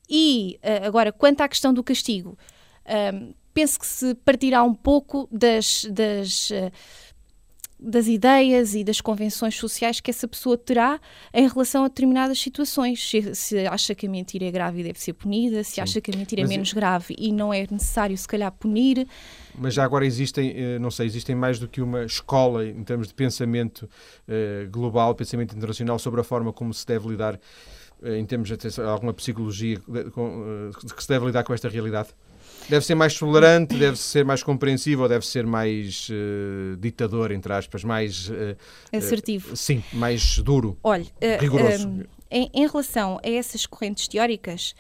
E 0.09 0.59
uh, 0.63 0.87
agora, 0.87 1.13
quanto 1.13 1.41
à 1.41 1.49
questão 1.49 1.73
do 1.73 1.83
castigo, 1.83 2.37
uh, 2.87 3.35
penso 3.55 3.79
que 3.79 3.87
se 3.87 4.15
partirá 4.17 4.63
um 4.63 4.75
pouco 4.75 5.29
das. 5.33 5.85
das 5.91 6.51
das 7.83 8.07
ideias 8.07 8.75
e 8.75 8.85
das 8.85 9.01
convenções 9.01 9.57
sociais 9.57 10.01
que 10.01 10.11
essa 10.11 10.29
pessoa 10.29 10.57
terá 10.59 11.01
em 11.33 11.49
relação 11.49 11.85
a 11.85 11.89
determinadas 11.89 12.39
situações. 12.41 13.09
Se, 13.09 13.35
se 13.35 13.67
acha 13.67 13.95
que 13.95 14.07
a 14.07 14.11
mentira 14.11 14.45
é 14.45 14.51
grave 14.51 14.81
e 14.81 14.85
deve 14.85 15.01
ser 15.01 15.15
punida, 15.15 15.65
se 15.65 15.77
Sim. 15.77 15.81
acha 15.81 16.01
que 16.01 16.11
a 16.11 16.17
mentira 16.17 16.43
é 16.43 16.45
Mas 16.45 16.51
é 16.51 16.55
menos 16.55 16.73
grave 16.73 17.15
e 17.19 17.33
não 17.33 17.53
é 17.53 17.67
necessário, 17.71 18.17
se 18.17 18.29
calhar, 18.29 18.53
punir. 18.53 19.07
Mas 19.55 19.75
já 19.75 19.85
agora 19.85 20.05
existem, 20.05 20.53
eh, 20.55 20.79
não 20.79 20.91
sei, 20.91 21.07
existem 21.07 21.35
mais 21.35 21.59
do 21.59 21.67
que 21.67 21.81
uma 21.81 22.05
escola 22.05 22.67
em 22.67 22.85
termos 22.85 23.09
de 23.09 23.15
pensamento 23.15 23.89
eh, 24.29 24.67
global, 24.71 25.15
pensamento 25.15 25.57
internacional 25.57 25.99
sobre 25.99 26.21
a 26.21 26.25
forma 26.25 26.53
como 26.53 26.75
se 26.75 26.87
deve 26.87 27.09
lidar, 27.09 27.41
eh, 28.03 28.19
em 28.19 28.27
termos 28.27 28.49
de 28.49 28.83
alguma 28.83 29.15
psicologia, 29.15 29.79
que 29.79 31.03
se 31.03 31.09
deve 31.09 31.27
lidar 31.27 31.45
com 31.45 31.55
esta 31.55 31.69
realidade? 31.69 32.11
Deve 32.69 32.85
ser 32.85 32.95
mais 32.95 33.19
tolerante, 33.19 33.77
deve 33.77 33.97
ser 33.97 34.25
mais 34.25 34.43
compreensível, 34.43 35.09
deve 35.09 35.27
ser 35.27 35.45
mais 35.47 36.09
uh, 36.11 36.77
ditador, 36.77 37.33
entre 37.33 37.53
aspas, 37.53 37.83
mais. 37.83 38.29
Uh, 38.29 38.57
Assertivo. 38.93 39.53
Uh, 39.53 39.57
sim, 39.57 39.83
mais 39.93 40.39
duro. 40.39 40.79
Olha, 40.83 41.07
rigoroso. 41.41 41.89
Um, 41.89 42.05
em, 42.31 42.49
em, 42.55 42.67
relação 42.67 43.19
a 43.25 43.29
essas 43.29 43.67
correntes 43.67 44.07
teóricas, 44.07 44.75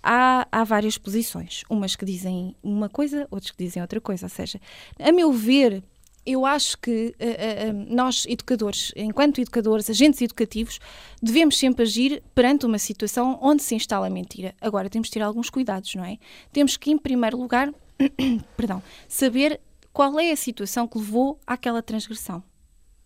há, 0.00 0.46
há 0.52 0.62
várias 0.62 0.96
posições. 0.96 1.62
Umas 1.68 1.96
que 1.96 2.04
dizem 2.04 2.54
uma 2.62 2.88
coisa, 2.88 3.26
outras 3.28 3.50
que 3.50 3.64
dizem 3.64 3.82
outra 3.82 4.00
coisa. 4.00 4.26
Ou 4.26 4.30
seja, 4.30 4.60
a 4.96 5.10
meu 5.10 5.32
ver, 5.32 5.82
eu 6.24 6.44
acho 6.44 6.78
que 6.78 7.14
uh, 7.18 7.70
uh, 7.70 7.94
nós, 7.94 8.26
educadores, 8.26 8.92
enquanto 8.94 9.40
educadores, 9.40 9.88
agentes 9.88 10.20
educativos, 10.20 10.78
devemos 11.22 11.58
sempre 11.58 11.82
agir 11.82 12.22
perante 12.34 12.66
uma 12.66 12.78
situação 12.78 13.38
onde 13.42 13.62
se 13.62 13.74
instala 13.74 14.06
a 14.06 14.10
mentira. 14.10 14.54
Agora, 14.60 14.90
temos 14.90 15.08
de 15.08 15.14
ter 15.14 15.22
alguns 15.22 15.50
cuidados, 15.50 15.94
não 15.94 16.04
é? 16.04 16.18
Temos 16.52 16.76
que, 16.76 16.90
em 16.90 16.98
primeiro 16.98 17.38
lugar, 17.38 17.72
perdão, 18.56 18.82
saber 19.08 19.60
qual 19.92 20.18
é 20.20 20.30
a 20.30 20.36
situação 20.36 20.86
que 20.86 20.98
levou 20.98 21.38
àquela 21.46 21.82
transgressão, 21.82 22.42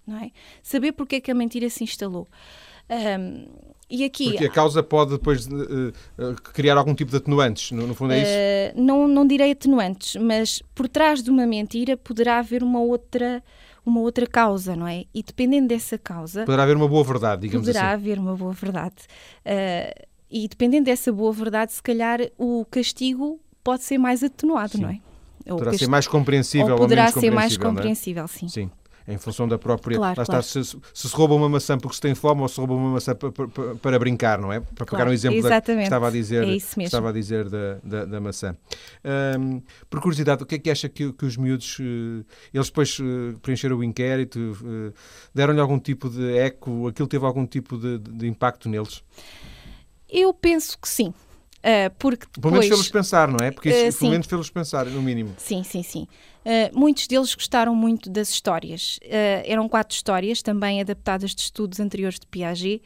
não 0.06 0.18
é? 0.18 0.30
Saber 0.62 0.92
porque 0.92 1.16
é 1.16 1.20
que 1.20 1.30
a 1.30 1.34
mentira 1.34 1.68
se 1.70 1.84
instalou. 1.84 2.28
Um, 2.90 3.46
e 3.88 4.04
aqui, 4.04 4.30
Porque 4.30 4.46
a 4.46 4.50
causa 4.50 4.82
pode 4.82 5.12
depois 5.12 5.46
uh, 5.46 5.92
uh, 6.18 6.34
criar 6.52 6.76
algum 6.76 6.94
tipo 6.94 7.10
de 7.10 7.18
atenuantes, 7.18 7.70
no, 7.70 7.86
no 7.86 7.94
fundo 7.94 8.14
é 8.14 8.22
isso? 8.22 8.78
Uh, 8.78 8.82
não, 8.82 9.06
não 9.06 9.26
direi 9.26 9.52
atenuantes, 9.52 10.16
mas 10.20 10.62
por 10.74 10.88
trás 10.88 11.22
de 11.22 11.30
uma 11.30 11.46
mentira 11.46 11.96
poderá 11.96 12.38
haver 12.38 12.62
uma 12.62 12.80
outra 12.80 13.42
uma 13.86 14.00
outra 14.00 14.26
causa, 14.26 14.74
não 14.74 14.88
é? 14.88 15.04
E 15.14 15.22
dependendo 15.22 15.68
dessa 15.68 15.98
causa... 15.98 16.46
Poderá 16.46 16.62
haver 16.62 16.74
uma 16.74 16.88
boa 16.88 17.04
verdade, 17.04 17.42
digamos 17.42 17.66
poderá 17.66 17.92
assim. 17.92 17.98
Poderá 17.98 18.12
haver 18.14 18.18
uma 18.18 18.34
boa 18.34 18.52
verdade. 18.54 18.94
e 20.30 20.48
dependendo 20.48 20.86
dessa 20.86 21.12
boa 21.12 21.30
verdade, 21.30 21.74
se 21.74 21.82
calhar 21.82 22.18
o 22.38 22.64
castigo 22.70 23.38
pode 23.62 23.82
ser 23.84 23.98
mais 23.98 24.22
atenuado, 24.22 24.78
sim. 24.78 24.80
não 24.80 24.88
é? 24.88 25.00
Ou 25.46 25.58
poderá 25.58 25.76
ser 25.76 25.86
mais 25.86 26.08
compreensível 26.08 26.72
ou 26.72 26.78
poderá 26.78 27.12
ou 27.14 27.20
ser 27.20 27.30
mais 27.30 27.58
compreensível, 27.58 28.24
é? 28.24 28.26
sim. 28.26 28.48
Sim 28.48 28.70
em 29.06 29.18
função 29.18 29.46
da 29.46 29.58
própria. 29.58 29.96
Claro, 29.96 30.18
lá 30.18 30.24
claro. 30.24 30.40
está, 30.40 30.62
se, 30.62 30.64
se, 30.64 31.08
se 31.08 31.14
rouba 31.14 31.34
uma 31.34 31.48
maçã 31.48 31.78
porque 31.78 31.94
se 31.94 32.00
tem 32.00 32.14
fome 32.14 32.40
ou 32.40 32.48
se 32.48 32.56
rouba 32.56 32.74
uma 32.74 32.90
maçã 32.90 33.14
para, 33.14 33.30
para, 33.30 33.74
para 33.76 33.98
brincar, 33.98 34.38
não 34.40 34.52
é? 34.52 34.60
Para 34.60 34.86
claro, 34.86 34.90
pegar 34.90 35.10
um 35.10 35.12
exemplo 35.12 35.42
da, 35.42 35.60
que 35.60 35.72
estava 35.72 36.08
a 36.08 36.10
dizer, 36.10 36.44
é 36.44 36.56
estava 36.56 37.08
a 37.10 37.12
dizer 37.12 37.48
da, 37.48 37.78
da, 37.82 38.04
da 38.04 38.20
maçã. 38.20 38.56
Um, 39.38 39.62
por 39.90 40.00
curiosidade, 40.00 40.42
o 40.42 40.46
que 40.46 40.54
é 40.54 40.58
que 40.58 40.70
acha 40.70 40.88
que, 40.88 41.12
que 41.12 41.24
os 41.24 41.36
miúdos, 41.36 41.78
uh, 41.78 42.24
eles 42.52 42.66
depois 42.66 42.98
uh, 42.98 43.38
preencheram 43.42 43.76
o 43.76 43.84
inquérito, 43.84 44.38
uh, 44.38 44.92
deram-lhe 45.34 45.60
algum 45.60 45.78
tipo 45.78 46.08
de 46.08 46.38
eco, 46.38 46.88
aquilo 46.88 47.08
teve 47.08 47.24
algum 47.24 47.46
tipo 47.46 47.76
de, 47.76 47.98
de 47.98 48.26
impacto 48.26 48.68
neles? 48.68 49.02
Eu 50.08 50.32
penso 50.32 50.78
que 50.78 50.88
sim. 50.88 51.12
Uh, 51.64 51.88
porque 51.98 52.26
depois, 52.26 52.42
pelo 52.42 52.52
menos 52.52 52.68
fê-los 52.68 52.88
pensar, 52.90 53.28
não 53.28 53.38
é? 53.42 53.50
Porque 53.50 53.70
isso, 53.70 53.96
uh, 53.96 54.00
pelo 54.00 54.10
menos 54.10 54.26
fê-los 54.26 54.50
pensar, 54.50 54.84
no 54.84 55.00
mínimo. 55.00 55.34
Sim, 55.38 55.64
sim, 55.64 55.82
sim. 55.82 56.06
Uh, 56.44 56.78
muitos 56.78 57.06
deles 57.06 57.34
gostaram 57.34 57.74
muito 57.74 58.10
das 58.10 58.28
histórias. 58.28 59.00
eram 59.46 59.66
quatro 59.66 59.96
histórias, 59.96 60.42
também 60.42 60.82
adaptadas 60.82 61.34
de 61.34 61.40
estudos 61.40 61.80
anteriores 61.80 62.18
de 62.18 62.26
Piaget. 62.26 62.82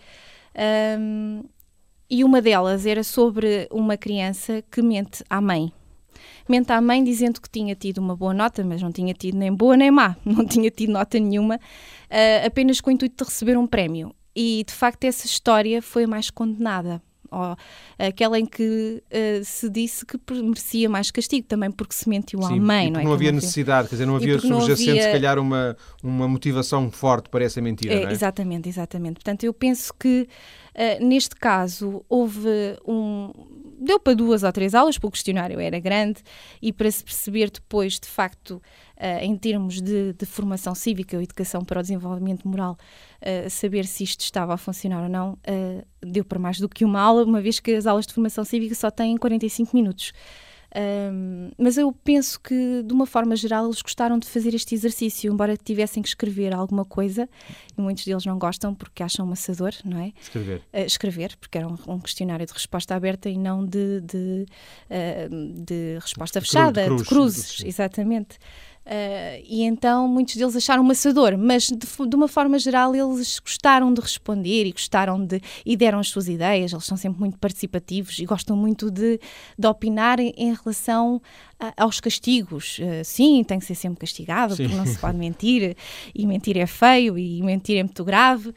Um, 0.97 1.43
e 2.09 2.23
uma 2.23 2.41
delas 2.41 2.87
era 2.87 3.03
sobre 3.03 3.67
uma 3.73 3.97
criança 3.97 4.63
que 4.71 4.81
mente 4.81 5.25
à 5.29 5.41
mãe. 5.41 5.73
Mente 6.49 6.71
à 6.71 6.81
mãe 6.81 7.03
dizendo 7.03 7.41
que 7.41 7.51
tinha 7.51 7.75
tido 7.75 7.99
uma 7.99 8.15
boa 8.15 8.33
nota, 8.33 8.65
mas 8.65 8.81
não 8.81 8.93
tinha 8.93 9.13
tido 9.13 9.37
nem 9.37 9.53
boa 9.53 9.77
nem 9.77 9.91
má, 9.91 10.17
não 10.25 10.47
tinha 10.47 10.71
tido 10.71 10.93
nota 10.93 11.19
nenhuma, 11.19 11.61
apenas 12.47 12.81
com 12.81 12.91
o 12.91 12.93
intuito 12.93 13.25
de 13.25 13.29
receber 13.29 13.59
um 13.59 13.67
prémio. 13.67 14.15
E 14.35 14.65
de 14.67 14.73
facto 14.73 15.05
essa 15.05 15.27
história 15.27 15.83
foi 15.83 16.07
mais 16.07 16.31
condenada 16.31 17.03
ou 17.31 17.57
aquela 17.99 18.39
em 18.39 18.47
que 18.47 19.03
uh, 19.07 19.45
se 19.45 19.69
disse 19.69 20.05
que 20.05 20.19
merecia 20.43 20.89
mais 20.89 21.11
castigo, 21.11 21.47
também 21.47 21.71
porque 21.71 21.95
se 21.95 22.09
mentiu 22.09 22.43
à 22.45 22.51
mãe, 22.51 22.91
não 22.91 23.01
é? 23.01 23.05
Não 23.05 23.13
havia 23.13 23.33
necessidade, 23.33 23.89
quer 23.89 23.95
dizer, 23.95 24.07
não 24.07 24.17
havia 24.17 24.39
subjacente, 24.39 24.91
havia... 24.91 25.03
se 25.03 25.13
calhar, 25.13 25.39
uma, 25.39 25.77
uma 26.03 26.29
motivação 26.29 26.91
forte 26.91 27.29
para 27.29 27.45
essa 27.45 27.61
mentira, 27.61 27.95
é, 27.95 28.05
é? 28.05 28.13
Exatamente, 28.13 28.69
exatamente. 28.69 29.15
Portanto, 29.15 29.45
eu 29.45 29.53
penso 29.53 29.93
que 29.99 30.29
uh, 30.75 31.05
neste 31.05 31.37
caso 31.37 32.05
houve 32.09 32.49
um. 32.87 33.33
Deu 33.81 34.01
para 34.01 34.15
duas 34.15 34.43
ou 34.43 34.53
três 34.53 34.75
aulas, 34.75 34.97
porque 34.97 35.07
o 35.07 35.11
questionário 35.13 35.61
era 35.61 35.79
grande, 35.79 36.21
e 36.61 36.73
para 36.73 36.91
se 36.91 37.05
perceber 37.05 37.49
depois, 37.51 38.01
de 38.01 38.09
facto, 38.09 38.61
uh, 38.99 39.25
em 39.25 39.37
termos 39.37 39.81
de, 39.81 40.13
de, 40.13 40.27
formação 40.27 40.75
cívica 40.75 41.17
ou 41.17 41.23
educação 41.23 41.65
para 41.65 41.79
o 41.79 41.83
desenvolvimento 41.83 42.47
moral, 42.47 42.77
uh, 43.23 43.49
saber 43.49 43.87
se 43.87 44.05
isto 44.05 44.21
estava 44.21 44.55
a 44.55 44.57
funcionar 44.57 45.03
ou 45.05 45.09
não, 45.09 45.33
uh, 45.33 45.87
deu 46.03 46.25
para 46.25 46.39
mais 46.39 46.59
do 46.59 46.69
que 46.69 46.85
uma 46.85 47.01
aula, 47.01 47.25
uma 47.25 47.41
vez 47.41 47.61
que 47.61 47.73
as 47.73 47.87
aulas 47.87 48.07
de 48.07 48.13
formação 48.13 48.45
cívica 48.45 48.75
só 48.75 48.91
têm 48.91 49.17
45 49.17 49.77
minutos. 49.77 50.13
Um, 50.77 51.51
mas 51.57 51.79
eu 51.79 51.91
penso 51.93 52.39
que, 52.39 52.83
de 52.83 52.93
uma 52.93 53.07
forma 53.07 53.35
geral, 53.35 53.65
eles 53.65 53.81
gostaram 53.81 54.19
de 54.19 54.29
fazer 54.29 54.55
este 54.55 54.75
exercício, 54.75 55.33
embora 55.33 55.57
tivessem 55.57 56.03
que 56.03 56.09
escrever 56.09 56.55
alguma 56.55 56.85
coisa, 56.85 57.29
e 57.77 57.81
muitos 57.81 58.05
deles 58.05 58.27
não 58.27 58.39
gostam 58.39 58.75
porque 58.75 59.03
acham 59.03 59.27
maçador, 59.27 59.73
não 59.85 59.99
é? 59.99 60.13
Escrever. 60.21 60.59
Uh, 60.73 60.81
escrever, 60.87 61.37
porque 61.41 61.57
era 61.57 61.67
um, 61.67 61.77
um, 61.87 61.99
questionário 61.99 62.45
de 62.45 62.53
resposta 62.53 62.95
aberta 62.95 63.31
e 63.31 63.39
não 63.39 63.65
de, 63.65 64.01
de, 64.03 64.47
uh, 64.91 65.65
de 65.65 65.99
resposta 66.01 66.41
fechada, 66.41 66.83
de, 66.83 66.87
cruz, 66.89 67.03
de 67.03 67.09
cruzes, 67.09 67.65
exatamente. 67.65 68.39
Uh, 68.89 69.45
e 69.47 69.65
então 69.65 70.09
muitos 70.09 70.35
deles 70.35 70.57
acharam 70.57 70.83
maçador, 70.83 71.37
mas 71.37 71.65
de, 71.65 71.77
de, 71.77 72.17
uma 72.17 72.27
forma 72.27 72.59
geral 72.59 72.97
eles 72.97 73.39
gostaram 73.39 73.93
de 73.93 74.01
responder 74.01 74.65
e 74.65 74.73
gostaram 74.73 75.23
de 75.23 75.43
e 75.67 75.77
deram 75.77 75.99
as 75.99 76.09
suas 76.09 76.27
ideias. 76.27 76.73
Eles 76.73 76.87
são 76.87 76.97
sempre 76.97 77.21
muito 77.21 77.37
participativos 77.37 78.19
e 78.19 78.25
gostam 78.25 78.57
muito 78.57 78.91
de, 78.91 79.21
de 79.59 79.69
opinar 79.69 80.19
em, 80.19 80.33
em 80.39 80.55
relação 80.55 81.21
a, 81.61 81.75
aos 81.77 82.01
castigos. 82.01 82.79
Uh, 82.79 83.05
sim, 83.05 83.45
tem 83.45 83.59
que 83.59 83.67
ser 83.67 83.75
sempre 83.75 84.01
castigado, 84.01 84.57
sim. 84.57 84.63
porque 84.63 84.77
não 84.79 84.87
se 84.87 84.99
pode 84.99 85.19
mentir 85.19 85.77
e 86.15 86.27
mentir 86.27 86.57
é 86.57 86.67
feio 86.67 87.19
e 87.19 87.43
mentir 87.43 87.77
é 87.77 87.83
muito 87.83 88.03
grave. 88.03 88.55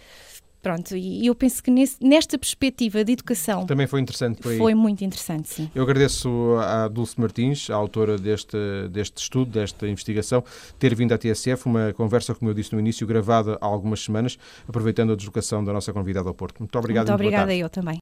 Pronto, 0.62 0.95
e 0.95 1.26
eu 1.26 1.34
penso 1.34 1.63
que 1.63 1.71
nesse, 1.71 1.97
nesta 2.02 2.38
perspectiva 2.38 3.04
de 3.04 3.13
educação. 3.13 3.65
Também 3.65 3.88
foi 3.88 4.00
interessante. 4.00 4.41
Foi, 4.41 4.58
foi 4.58 4.76
muito 4.76 5.04
interessante, 5.04 5.50
sim. 5.50 5.71
Eu 5.74 5.84
agradeço 5.84 6.30
à 6.60 6.88
Dulce 6.88 7.19
Martins, 7.19 7.69
a 7.69 7.76
autora 7.76 8.17
deste, 8.17 8.58
deste 8.91 9.17
estudo, 9.17 9.52
desta 9.52 9.88
investigação, 9.88 10.43
ter 10.78 10.93
vindo 10.93 11.13
à 11.13 11.17
TSF, 11.17 11.65
uma 11.65 11.93
conversa, 11.93 12.36
como 12.36 12.52
eu 12.52 12.54
disse 12.54 12.74
no 12.74 12.80
início, 12.80 13.08
gravada 13.08 13.58
há 13.60 13.65
algumas 13.65 14.04
semanas, 14.04 14.38
aproveitando 14.67 15.13
a 15.13 15.15
deslocação 15.15 15.63
da 15.63 15.74
nossa 15.74 15.91
convidada 15.91 16.30
ao 16.30 16.36
Porto. 16.36 16.60
Muito 16.60 16.78
obrigado 16.78 17.08
Muito 17.08 17.15
obrigada 17.15 17.54
eu 17.56 17.69
também. 17.69 18.00